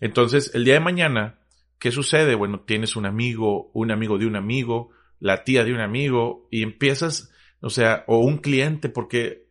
[0.00, 1.40] Entonces, el día de mañana,
[1.78, 2.34] ¿Qué sucede?
[2.34, 6.62] Bueno, tienes un amigo, un amigo de un amigo, la tía de un amigo, y
[6.62, 9.48] empiezas, o sea, o un cliente, porque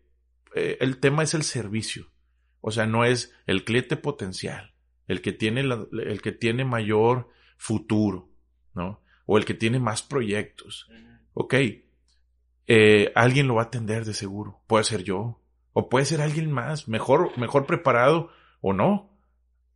[0.56, 2.08] eh, el tema es el servicio.
[2.62, 4.74] O sea, no es el cliente potencial,
[5.08, 8.30] el que tiene, el que tiene mayor futuro,
[8.74, 9.04] ¿no?
[9.28, 10.90] O el que tiene más proyectos.
[11.34, 11.54] Ok,
[12.68, 14.62] eh, alguien lo va a atender de seguro.
[14.68, 15.42] Puede ser yo,
[15.74, 18.30] o puede ser alguien más, mejor, mejor preparado
[18.62, 19.12] o no.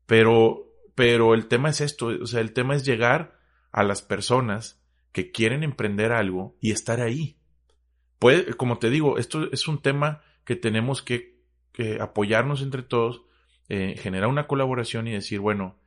[0.06, 0.70] Pero
[1.00, 3.40] pero el tema es esto, o sea, el tema es llegar
[3.72, 4.84] a las personas
[5.14, 7.38] que quieren emprender algo y estar ahí.
[8.20, 11.40] Puede, como te digo, esto es un tema que tenemos que,
[12.02, 13.22] apoyarnos entre todos,
[13.70, 15.78] eh, generar una colaboración y decir, bueno,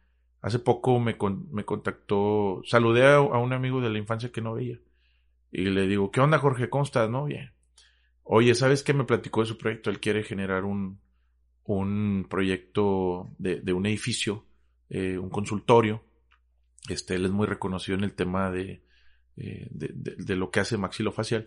[0.40, 1.18] hace poco me,
[1.50, 4.78] me contactó, saludé a, un amigo de la infancia que no veía
[5.52, 6.68] y le digo, ¿qué onda Jorge?
[6.68, 7.08] ¿Cómo estás?
[7.08, 7.52] No, bien.
[8.24, 9.90] Oye, ¿sabes qué me platicó de su proyecto?
[9.90, 10.98] Él quiere generar un,
[11.64, 14.46] un proyecto de, de un edificio
[14.94, 16.04] eh, un consultorio.
[16.86, 18.84] Este, él es muy reconocido en el tema de,
[19.38, 21.46] eh, de, lo que hace maxilofacial.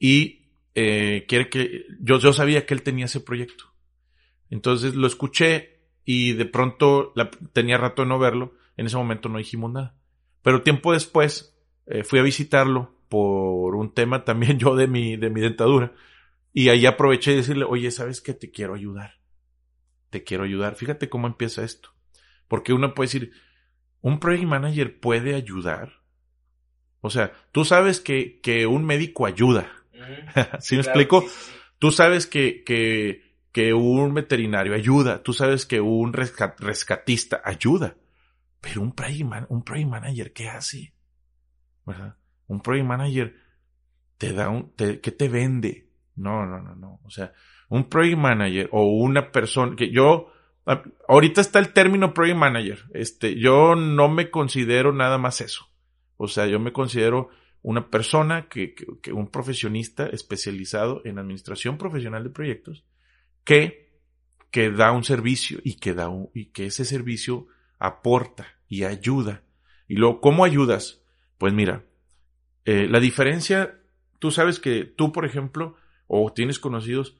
[0.00, 3.72] Y eh, quiere que, yo, yo sabía que él tenía ese proyecto.
[4.50, 7.14] Entonces lo escuché y de pronto
[7.52, 8.54] tenía rato de no verlo.
[8.76, 9.94] En ese momento no dijimos nada.
[10.42, 11.56] Pero tiempo después
[12.02, 15.92] fui a visitarlo por un tema también yo de mi, de mi dentadura.
[16.54, 18.32] Y ahí aproveché y decirle, oye, ¿sabes qué?
[18.32, 19.20] Te quiero ayudar.
[20.08, 20.76] Te quiero ayudar.
[20.76, 21.90] Fíjate cómo empieza esto.
[22.48, 23.32] Porque uno puede decir,
[24.00, 26.00] ¿un project manager puede ayudar?
[27.02, 29.70] O sea, tú sabes que, que un médico ayuda.
[30.60, 31.22] ¿Sí, me explico?
[31.78, 35.22] Tú sabes que, que, que un veterinario ayuda.
[35.22, 37.94] Tú sabes que un rescatista ayuda.
[38.62, 40.94] Pero un project, un project manager, ¿qué hace?
[41.84, 42.16] ¿Verdad?
[42.46, 43.36] Un project manager
[44.18, 45.88] te da un, te, ¿qué te vende?
[46.16, 47.00] No, no, no, no.
[47.04, 47.32] O sea,
[47.68, 50.32] un project manager o una persona que yo,
[51.08, 52.84] ahorita está el término project manager.
[52.92, 55.66] Este, yo no me considero nada más eso.
[56.16, 57.30] O sea, yo me considero
[57.62, 62.84] una persona que, que, un profesionista especializado en administración profesional de proyectos
[63.44, 63.98] que,
[64.50, 67.46] que da un servicio y que da un, y que ese servicio
[67.78, 69.42] aporta y ayuda.
[69.88, 71.02] Y luego, ¿cómo ayudas?
[71.38, 71.84] Pues mira,
[72.64, 73.80] eh, la diferencia,
[74.18, 77.16] tú sabes que tú, por ejemplo, o tienes conocidos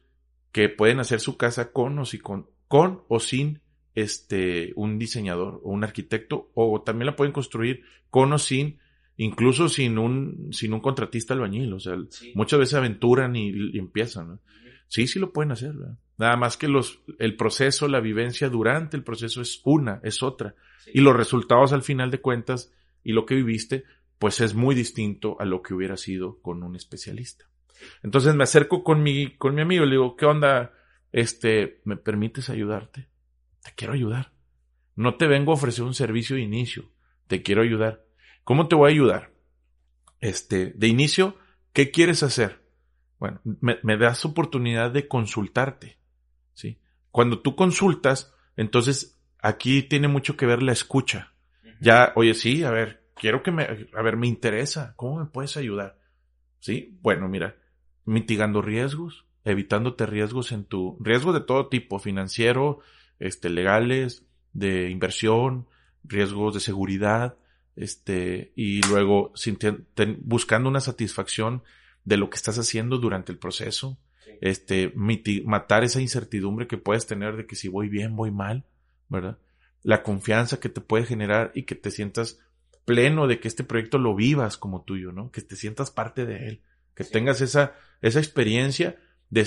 [0.52, 3.60] que pueden hacer su casa con o, si con, con o sin
[3.94, 8.78] este, un diseñador o un arquitecto, o también la pueden construir con o sin,
[9.16, 11.72] incluso sin un, sin un contratista albañil.
[11.72, 11.96] O sea,
[12.34, 14.40] muchas veces aventuran y, empiezan.
[14.88, 15.74] Sí, sí lo pueden hacer.
[16.18, 20.54] Nada más que los, el proceso, la vivencia durante el proceso es una, es otra.
[20.92, 22.72] Y los resultados al final de cuentas
[23.02, 23.84] y lo que viviste,
[24.22, 27.46] pues es muy distinto a lo que hubiera sido con un especialista.
[28.04, 30.74] Entonces me acerco con mi, con mi amigo y le digo, ¿qué onda?
[31.10, 33.08] Este, ¿me permites ayudarte?
[33.64, 34.32] Te quiero ayudar.
[34.94, 36.88] No te vengo a ofrecer un servicio de inicio.
[37.26, 38.04] Te quiero ayudar.
[38.44, 39.32] ¿Cómo te voy a ayudar?
[40.20, 41.36] Este, de inicio,
[41.72, 42.62] ¿qué quieres hacer?
[43.18, 45.98] Bueno, me, me das oportunidad de consultarte.
[46.54, 46.78] ¿Sí?
[47.10, 51.32] Cuando tú consultas, entonces aquí tiene mucho que ver la escucha.
[51.80, 54.94] Ya, oye, sí, a ver, quiero que me, a ver, me interesa.
[54.96, 55.96] ¿Cómo me puedes ayudar?
[56.58, 57.54] Sí, bueno, mira,
[58.04, 62.80] mitigando riesgos, evitándote riesgos en tu, riesgos de todo tipo, financiero,
[63.20, 65.68] este, legales, de inversión,
[66.02, 67.36] riesgos de seguridad,
[67.76, 69.32] este, y luego
[70.18, 71.62] buscando una satisfacción
[72.04, 73.98] de lo que estás haciendo durante el proceso,
[74.40, 74.92] este,
[75.44, 78.64] matar esa incertidumbre que puedes tener de que si voy bien, voy mal,
[79.08, 79.38] ¿verdad?
[79.84, 82.40] La confianza que te puede generar y que te sientas
[82.84, 85.30] pleno de que este proyecto lo vivas como tuyo, ¿no?
[85.30, 86.62] Que te sientas parte de él,
[86.94, 88.98] que tengas esa, esa experiencia
[89.30, 89.46] de,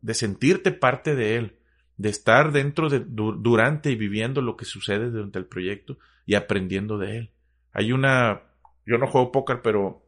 [0.00, 1.58] de, sentirte parte de él,
[1.96, 6.98] de estar dentro de, durante y viviendo lo que sucede durante el proyecto y aprendiendo
[6.98, 7.30] de él.
[7.72, 8.42] Hay una,
[8.84, 10.06] yo no juego póker, pero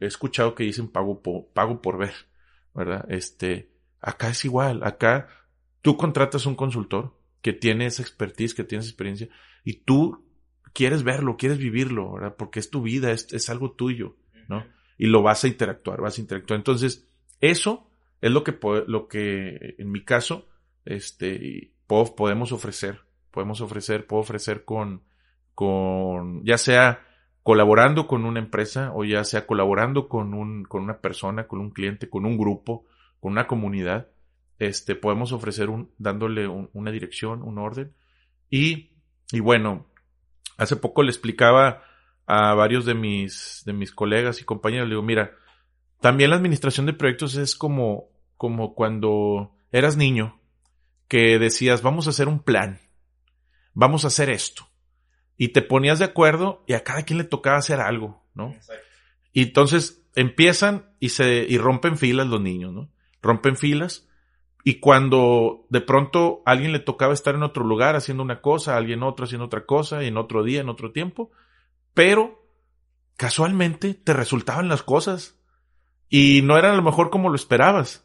[0.00, 2.14] he escuchado que dicen pago por, pago por ver,
[2.74, 3.06] ¿verdad?
[3.08, 5.28] Este, acá es igual, acá
[5.82, 9.28] tú contratas un consultor que tiene esa expertise, que tiene esa experiencia,
[9.64, 10.29] y tú
[10.72, 12.36] quieres verlo, quieres vivirlo, ¿verdad?
[12.36, 14.16] Porque es tu vida, es, es algo tuyo,
[14.48, 14.64] ¿no?
[14.98, 16.58] Y lo vas a interactuar, vas a interactuar.
[16.58, 17.08] Entonces,
[17.40, 17.90] eso
[18.20, 20.48] es lo que, lo que en mi caso,
[20.84, 23.00] este, podemos ofrecer,
[23.30, 25.02] podemos ofrecer, puedo ofrecer con,
[25.54, 27.06] con, ya sea
[27.42, 31.70] colaborando con una empresa o ya sea colaborando con un, con una persona, con un
[31.70, 32.84] cliente, con un grupo,
[33.18, 34.08] con una comunidad,
[34.58, 37.94] este, podemos ofrecer un, dándole una dirección, un orden.
[38.50, 38.90] Y,
[39.32, 39.86] y bueno,
[40.56, 41.82] hace poco le explicaba
[42.26, 45.32] a varios de mis, de mis colegas y compañeros, le digo, mira,
[46.00, 50.40] también la administración de proyectos es como, como cuando eras niño,
[51.08, 52.80] que decías, vamos a hacer un plan,
[53.74, 54.68] vamos a hacer esto.
[55.36, 58.54] Y te ponías de acuerdo y a cada quien le tocaba hacer algo, ¿no?
[59.32, 62.90] Y entonces empiezan y se, y rompen filas los niños, ¿no?
[63.22, 64.08] Rompen filas
[64.64, 68.74] y cuando de pronto a alguien le tocaba estar en otro lugar haciendo una cosa,
[68.74, 71.30] a alguien otro haciendo otra cosa, en otro día, en otro tiempo,
[71.94, 72.44] pero
[73.16, 75.38] casualmente te resultaban las cosas.
[76.08, 78.04] Y no eran a lo mejor como lo esperabas,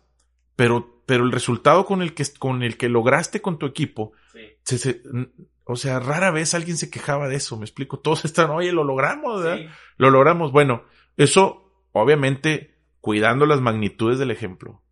[0.56, 4.14] pero, pero el resultado con el que, con el que lograste con tu equipo,
[5.64, 8.84] o sea, rara vez alguien se quejaba de eso, me explico, todos están, oye, lo
[8.84, 9.72] logramos, ¿verdad?
[9.97, 10.84] Lo logramos, bueno,
[11.18, 14.84] eso obviamente cuidando las magnitudes del ejemplo,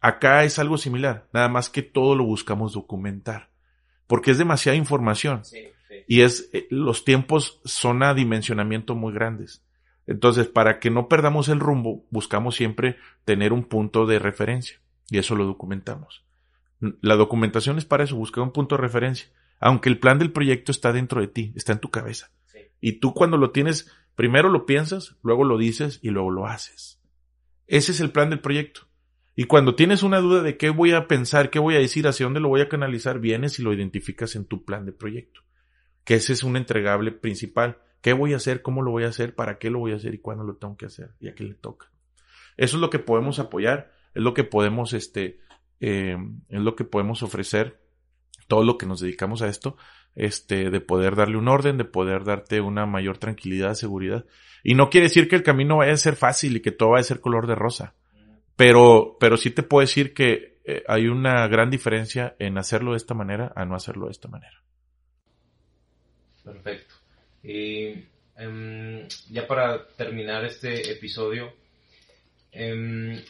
[0.00, 3.50] Acá es algo similar, nada más que todo lo buscamos documentar,
[4.06, 5.42] porque es demasiada información
[6.06, 9.64] y es eh, los tiempos son a dimensionamiento muy grandes.
[10.06, 14.80] Entonces, para que no perdamos el rumbo, buscamos siempre tener un punto de referencia
[15.10, 16.24] y eso lo documentamos.
[17.00, 19.28] La documentación es para eso, buscar un punto de referencia,
[19.60, 22.30] aunque el plan del proyecto está dentro de ti, está en tu cabeza.
[22.80, 27.00] Y tú cuando lo tienes, primero lo piensas, luego lo dices y luego lo haces.
[27.66, 28.87] Ese es el plan del proyecto.
[29.38, 32.26] Y cuando tienes una duda de qué voy a pensar, qué voy a decir, hacia
[32.26, 35.42] dónde lo voy a canalizar, vienes y lo identificas en tu plan de proyecto.
[36.02, 37.78] Que ese es un entregable principal.
[38.00, 38.62] ¿Qué voy a hacer?
[38.62, 39.36] ¿Cómo lo voy a hacer?
[39.36, 40.12] ¿Para qué lo voy a hacer?
[40.12, 41.12] ¿Y cuándo lo tengo que hacer?
[41.20, 41.88] ¿Y a qué le toca?
[42.56, 45.38] Eso es lo que podemos apoyar, es lo que podemos, este,
[45.78, 46.16] eh,
[46.48, 47.80] es lo que podemos ofrecer,
[48.48, 49.76] todo lo que nos dedicamos a esto,
[50.16, 54.26] este, de poder darle un orden, de poder darte una mayor tranquilidad, seguridad.
[54.64, 57.02] Y no quiere decir que el camino vaya a ser fácil y que todo vaya
[57.02, 57.94] a ser color de rosa.
[58.58, 62.96] Pero, pero sí te puedo decir que eh, hay una gran diferencia en hacerlo de
[62.96, 64.60] esta manera a no hacerlo de esta manera.
[66.44, 66.96] Perfecto.
[67.44, 68.04] Y
[68.36, 71.54] em, ya para terminar este episodio,
[72.50, 73.22] em,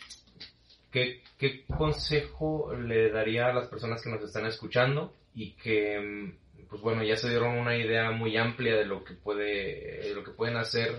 [0.90, 6.38] ¿qué, ¿qué, consejo le daría a las personas que nos están escuchando y que, em,
[6.70, 10.24] pues bueno, ya se dieron una idea muy amplia de lo que puede, de lo
[10.24, 10.96] que pueden hacer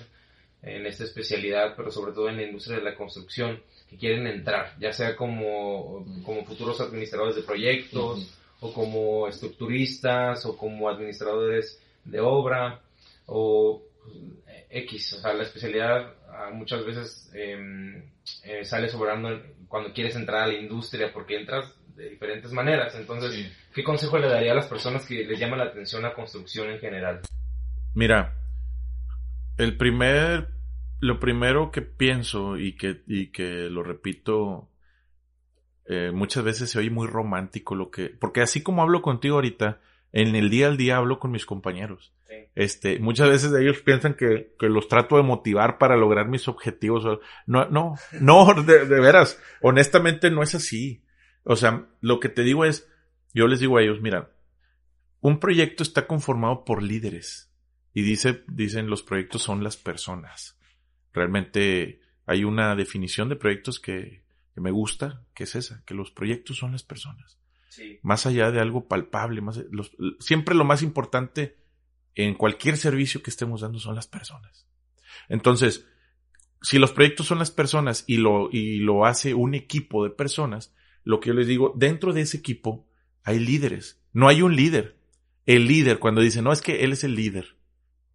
[0.61, 4.75] en esta especialidad, pero sobre todo en la industria de la construcción, que quieren entrar,
[4.79, 12.19] ya sea como, como futuros administradores de proyectos, o como estructuristas, o como administradores de
[12.19, 12.81] obra,
[13.25, 13.81] o
[14.69, 18.03] X, o sea, la especialidad ah, muchas veces em,
[18.43, 22.95] eh, sale sobrando cuando quieres entrar a la industria, porque entras de diferentes maneras.
[22.95, 26.69] Entonces, ¿qué consejo le daría a las personas que les llama la atención la construcción
[26.69, 27.21] en general?
[27.93, 28.35] Mira,
[29.57, 30.47] el primer,
[30.99, 34.69] lo primero que pienso y que, y que lo repito,
[35.85, 39.81] eh, muchas veces se oye muy romántico lo que, porque así como hablo contigo ahorita,
[40.11, 42.13] en el día al día hablo con mis compañeros.
[42.55, 47.03] Este, muchas veces ellos piensan que, que, los trato de motivar para lograr mis objetivos.
[47.47, 51.03] No, no, no, de, de, veras, honestamente no es así.
[51.43, 52.87] O sea, lo que te digo es,
[53.33, 54.31] yo les digo a ellos, mira,
[55.21, 57.51] un proyecto está conformado por líderes.
[57.93, 60.58] Y dice, dicen, los proyectos son las personas.
[61.19, 64.23] Realmente hay una definición de proyectos que,
[64.55, 67.37] que me gusta, que es esa, que los proyectos son las personas.
[67.67, 67.99] Sí.
[68.03, 71.57] Más allá de algo palpable, más, los, siempre lo más importante
[72.15, 74.65] en cualquier servicio que estemos dando son las personas.
[75.27, 75.85] Entonces,
[76.61, 80.73] si los proyectos son las personas y lo, y lo hace un equipo de personas,
[81.03, 82.87] lo que yo les digo, dentro de ese equipo
[83.25, 84.01] hay líderes.
[84.13, 84.95] No hay un líder.
[85.45, 87.57] El líder, cuando dice, no, es que él es el líder.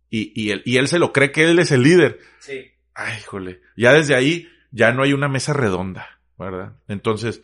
[0.08, 2.18] Y, y, él, y él se lo cree que él es el líder.
[2.40, 2.70] Sí.
[2.94, 3.60] Ay, jole.
[3.76, 6.76] Ya desde ahí, ya no hay una mesa redonda, ¿verdad?
[6.88, 7.42] Entonces,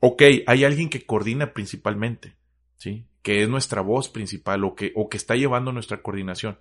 [0.00, 2.36] ok, hay alguien que coordina principalmente,
[2.76, 3.06] ¿sí?
[3.22, 6.58] Que es nuestra voz principal o que, o que está llevando nuestra coordinación.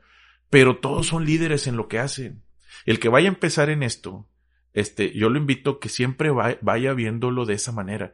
[0.50, 2.44] Pero todos son líderes en lo que hacen.
[2.86, 4.28] El que vaya a empezar en esto,
[4.74, 8.14] este, yo lo invito que siempre vaya viéndolo de esa manera.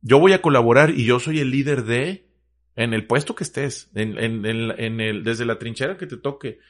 [0.00, 2.28] Yo voy a colaborar y yo soy el líder de,
[2.76, 6.60] en el puesto que estés, en, en, en, el, desde la trinchera que te toque,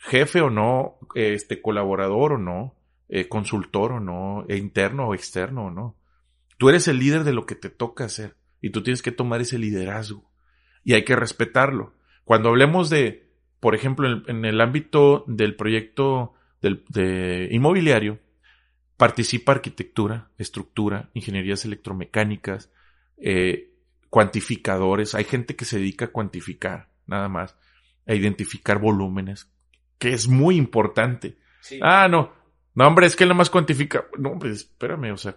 [0.00, 2.74] jefe o no, este, colaborador o no,
[3.08, 5.96] eh, consultor o no, e interno o externo o no.
[6.56, 9.40] Tú eres el líder de lo que te toca hacer y tú tienes que tomar
[9.40, 10.30] ese liderazgo
[10.84, 11.94] y hay que respetarlo.
[12.24, 13.28] Cuando hablemos de,
[13.60, 18.20] por ejemplo, en, el ámbito del proyecto del, de inmobiliario,
[18.96, 22.70] participa arquitectura, estructura, ingenierías electromecánicas,
[23.18, 23.72] eh,
[24.08, 25.14] cuantificadores.
[25.14, 27.56] Hay gente que se dedica a cuantificar, nada más,
[28.06, 29.50] a identificar volúmenes,
[30.00, 31.36] que es muy importante.
[31.80, 32.32] Ah, no.
[32.74, 34.06] No, hombre, es que él más cuantifica.
[34.18, 35.36] No, hombre, espérame, o sea,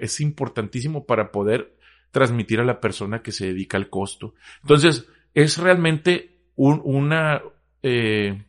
[0.00, 1.76] es importantísimo para poder
[2.10, 4.34] transmitir a la persona que se dedica al costo.
[4.62, 7.42] Entonces, es realmente un, una,
[7.82, 8.42] eh,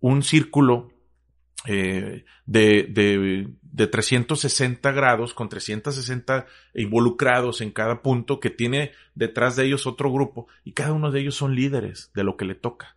[0.00, 0.90] un círculo
[1.66, 9.56] eh, de, de, de 360 grados, con 360 involucrados en cada punto, que tiene detrás
[9.56, 12.54] de ellos otro grupo, y cada uno de ellos son líderes de lo que le
[12.54, 12.96] toca.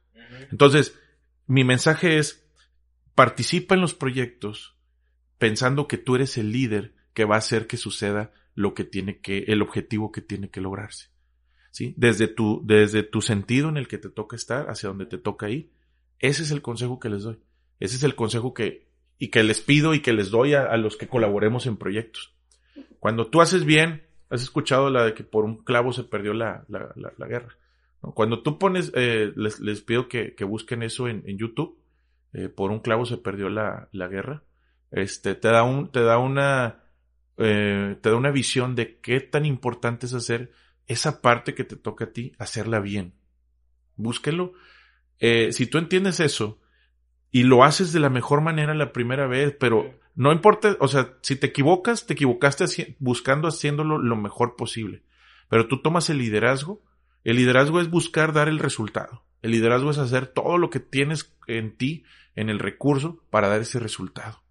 [0.52, 0.98] Entonces,
[1.48, 2.48] mi mensaje es,
[3.16, 4.76] participa en los proyectos
[5.38, 9.20] pensando que tú eres el líder que va a hacer que suceda lo que tiene
[9.20, 11.10] que, el objetivo que tiene que lograrse.
[11.72, 11.94] ¿Sí?
[11.98, 15.50] Desde tu, desde tu sentido en el que te toca estar, hacia donde te toca
[15.50, 15.72] ir.
[16.20, 17.39] Ese es el consejo que les doy.
[17.80, 18.88] Ese es el consejo que,
[19.18, 22.36] y que les pido y que les doy a, los que colaboremos en proyectos.
[23.00, 26.64] Cuando tú haces bien, has escuchado la de que por un clavo se perdió la,
[26.70, 27.58] la, la, guerra.
[28.14, 31.80] Cuando tú pones, eh, les, les, pido que, que busquen eso en, en YouTube,
[32.34, 34.43] eh, por un clavo se perdió la, la guerra.
[34.91, 36.84] Este, te da un, te da una,
[37.38, 40.51] eh, te da una visión de qué tan importante es hacer
[40.88, 43.14] esa parte que te toca a ti, hacerla bien.
[43.95, 44.54] Búsquelo.
[45.20, 46.60] si tú entiendes eso,
[47.32, 51.18] y lo haces de la mejor manera la primera vez, pero no importa, o sea,
[51.22, 55.04] si te equivocas, te equivocaste buscando haciéndolo lo mejor posible.
[55.49, 56.84] Pero tú tomas el liderazgo.
[57.24, 59.24] El liderazgo es buscar dar el resultado.
[59.41, 62.03] El liderazgo es hacer todo lo que tienes en ti,
[62.36, 64.41] en el recurso, para dar ese resultado.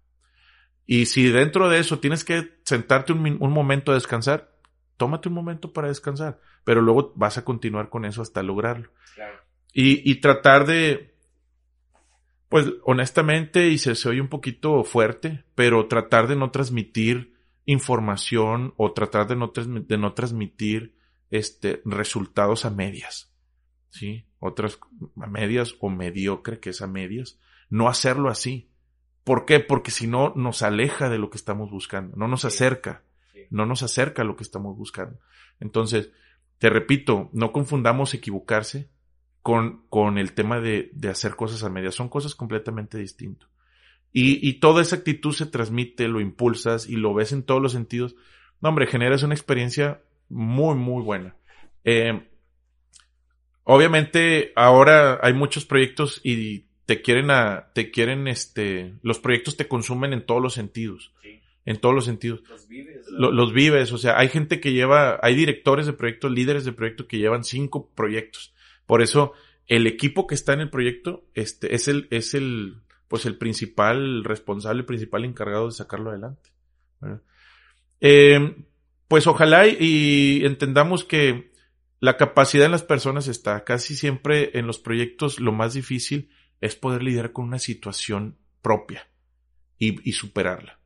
[0.85, 4.53] Y si dentro de eso tienes que sentarte un, un momento a descansar,
[4.97, 8.89] tómate un momento para descansar, pero luego vas a continuar con eso hasta lograrlo.
[9.73, 11.15] Y, y tratar de,
[12.49, 17.33] pues honestamente, y se, se oye un poquito fuerte, pero tratar de no transmitir
[17.65, 20.95] información o tratar de no, de no transmitir
[21.33, 23.33] este, resultados a medias.
[23.89, 24.25] ¿Sí?
[24.39, 24.79] Otras
[25.19, 27.39] a medias o mediocre que es a medias.
[27.69, 28.69] No hacerlo así.
[29.23, 29.59] ¿Por qué?
[29.59, 33.03] Porque si no nos aleja de lo que estamos buscando, no nos acerca,
[33.49, 35.19] no nos acerca a lo que estamos buscando.
[35.59, 36.11] Entonces,
[36.59, 38.89] te repito, no confundamos equivocarse
[39.41, 41.95] con, con el tema de, de hacer cosas a medias.
[41.95, 43.49] Son cosas completamente distintas.
[44.11, 47.71] Y, y, toda esa actitud se transmite, lo impulsas y lo ves en todos los
[47.71, 48.15] sentidos.
[48.61, 50.03] No, hombre, generas una experiencia
[50.33, 51.35] muy, muy buena.
[51.83, 52.27] Eh,
[53.63, 59.67] obviamente, ahora hay muchos proyectos y te quieren a, te quieren, este, los proyectos te
[59.67, 61.13] consumen en todos los sentidos.
[61.65, 62.41] En todos los sentidos.
[62.49, 63.07] Los vives.
[63.09, 67.07] los vives, o sea, hay gente que lleva, hay directores de proyectos, líderes de proyectos
[67.07, 68.53] que llevan cinco proyectos.
[68.85, 69.31] Por eso,
[69.67, 74.25] el equipo que está en el proyecto, este, es el, es el, pues el principal
[74.25, 76.49] responsable, el principal encargado de sacarlo adelante.
[78.01, 78.55] Eh,
[79.13, 81.51] pues ojalá y entendamos que
[81.99, 86.75] la capacidad en las personas está casi siempre en los proyectos lo más difícil es
[86.75, 89.07] poder lidiar con una situación propia
[89.77, 90.79] y, superarla.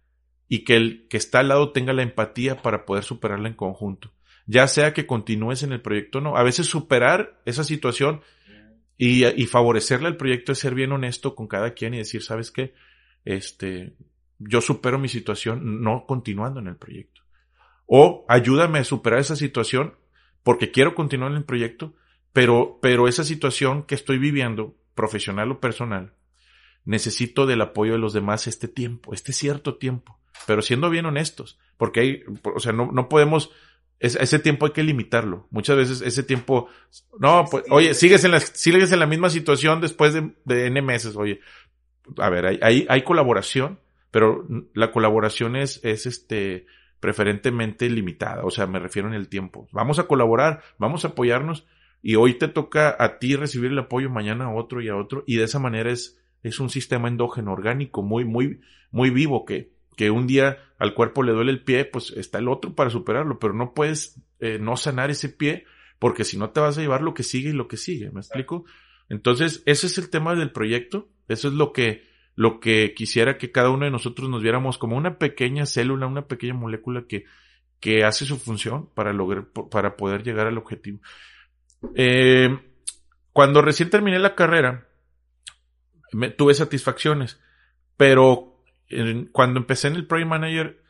[0.49, 4.11] Y que el que está al lado tenga la empatía para poder superarla en conjunto.
[4.45, 6.35] Ya sea que continúes en el proyecto o no.
[6.35, 8.19] A veces superar esa situación
[8.97, 12.51] y, y favorecerle al proyecto es ser bien honesto con cada quien y decir, ¿sabes
[12.51, 12.73] qué?
[13.23, 13.93] Este,
[14.37, 17.21] yo supero mi situación no continuando en el proyecto.
[17.87, 19.95] O ayúdame a superar esa situación
[20.43, 21.95] porque quiero continuar en el proyecto,
[22.33, 26.13] pero, pero esa situación que estoy viviendo profesional o personal,
[26.85, 31.59] necesito del apoyo de los demás este tiempo, este cierto tiempo, pero siendo bien honestos,
[31.77, 33.51] porque hay, o sea, no, no podemos,
[33.99, 35.47] ese tiempo hay que limitarlo.
[35.49, 36.69] Muchas veces ese tiempo,
[37.19, 40.81] no, pues, oye, sigues en la, sigues en la misma situación después de, de N
[40.81, 41.41] meses, oye,
[42.17, 43.79] a ver, hay, hay, hay colaboración,
[44.11, 46.67] pero la colaboración es, es este,
[46.99, 49.67] preferentemente limitada, o sea, me refiero en el tiempo.
[49.71, 51.65] Vamos a colaborar, vamos a apoyarnos,
[52.01, 55.23] y hoy te toca a ti recibir el apoyo, mañana a otro y a otro,
[55.27, 59.71] y de esa manera es, es un sistema endógeno orgánico muy, muy, muy vivo que,
[59.95, 63.39] que un día al cuerpo le duele el pie, pues está el otro para superarlo,
[63.39, 65.65] pero no puedes eh, no sanar ese pie
[65.99, 68.19] porque si no te vas a llevar lo que sigue y lo que sigue, ¿me
[68.19, 68.65] explico?
[69.09, 72.03] Entonces, ese es el tema del proyecto, eso es lo que,
[72.37, 76.27] lo que quisiera que cada uno de nosotros nos viéramos como una pequeña célula, una
[76.27, 77.25] pequeña molécula que,
[77.79, 80.99] que hace su función para lograr, para poder llegar al objetivo.
[81.95, 82.55] Eh,
[83.33, 84.87] cuando recién terminé la carrera,
[86.13, 87.39] me, tuve satisfacciones,
[87.97, 88.61] pero
[89.31, 90.83] cuando empecé en el Project Manager,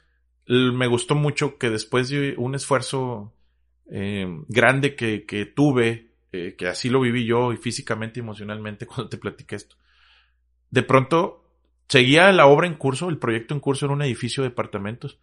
[0.48, 3.34] me gustó mucho que después de un esfuerzo
[3.90, 8.86] eh, grande que, que tuve, eh, que así lo viví yo y físicamente y emocionalmente
[8.88, 9.78] cuando te platiqué esto,
[10.70, 11.44] de pronto
[11.88, 15.20] seguía la obra en curso, el proyecto en curso en un edificio de departamentos.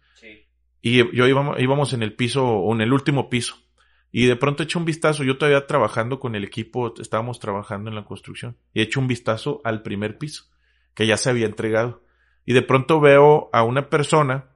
[0.81, 3.55] Y yo íbamos, íbamos en el piso, o en el último piso.
[4.11, 7.95] Y de pronto eché un vistazo, yo todavía trabajando con el equipo, estábamos trabajando en
[7.95, 10.45] la construcción, y eché un vistazo al primer piso,
[10.93, 12.03] que ya se había entregado.
[12.45, 14.51] Y de pronto veo a una persona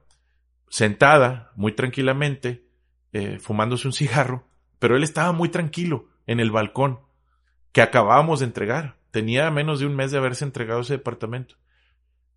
[0.68, 2.64] sentada muy tranquilamente,
[3.12, 4.46] eh, fumándose un cigarro,
[4.78, 7.00] pero él estaba muy tranquilo en el balcón
[7.72, 8.99] que acabábamos de entregar.
[9.10, 11.56] Tenía menos de un mes de haberse entregado ese departamento.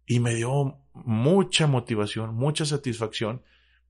[0.05, 3.41] Y me dio mucha motivación, mucha satisfacción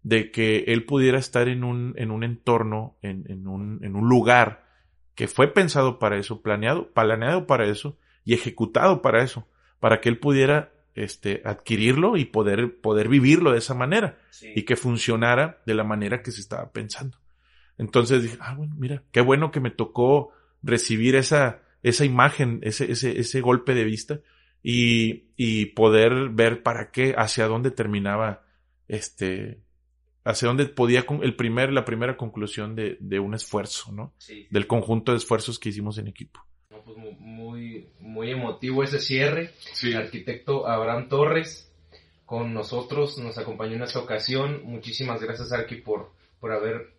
[0.03, 4.07] de que él pudiera estar en un, en un entorno, en, en, un, en un
[4.07, 4.65] lugar
[5.15, 9.47] que fue pensado para eso, planeado, planeado para eso y ejecutado para eso,
[9.79, 14.75] para que él pudiera este, adquirirlo y poder, poder vivirlo de esa manera y que
[14.75, 17.17] funcionara de la manera que se estaba pensando.
[17.77, 20.31] Entonces dije, ah, bueno, mira, qué bueno que me tocó
[20.61, 24.21] recibir esa, esa imagen, ese, ese, ese golpe de vista
[24.63, 28.45] y, y poder ver para qué, hacia dónde terminaba
[28.87, 29.59] este,
[30.23, 34.13] hacia dónde podía el primer, la primera conclusión de, de un esfuerzo, ¿no?
[34.49, 36.39] Del conjunto de esfuerzos que hicimos en equipo.
[36.69, 39.51] Pues muy, muy emotivo ese cierre.
[39.83, 41.71] El arquitecto Abraham Torres
[42.25, 44.61] con nosotros nos acompañó en esta ocasión.
[44.63, 46.93] Muchísimas gracias Arqui por, por haber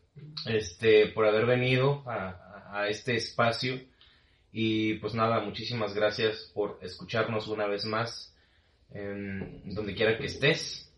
[0.46, 3.80] este por haber venido a, a este espacio.
[4.56, 8.32] Y pues nada, muchísimas gracias por escucharnos una vez más.
[8.90, 10.88] En donde quiera que estés.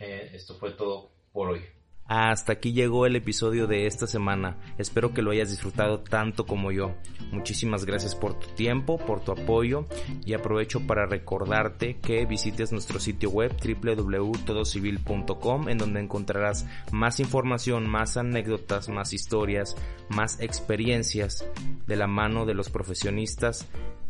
[0.00, 1.62] Eh, esto fue todo por hoy.
[2.06, 4.58] Hasta aquí llegó el episodio de esta semana.
[4.76, 6.94] Espero que lo hayas disfrutado tanto como yo.
[7.32, 9.86] Muchísimas gracias por tu tiempo, por tu apoyo
[10.26, 17.88] y aprovecho para recordarte que visites nuestro sitio web www.todocivil.com en donde encontrarás más información,
[17.88, 19.74] más anécdotas, más historias,
[20.10, 21.48] más experiencias
[21.86, 23.66] de la mano de los profesionistas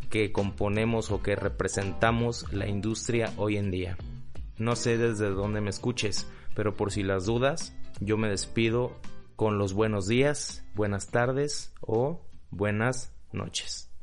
[0.09, 3.95] que componemos o que representamos la industria hoy en día.
[4.57, 8.93] No sé desde dónde me escuches, pero por si las dudas, yo me despido
[9.35, 13.94] con los buenos días, buenas tardes o buenas noches.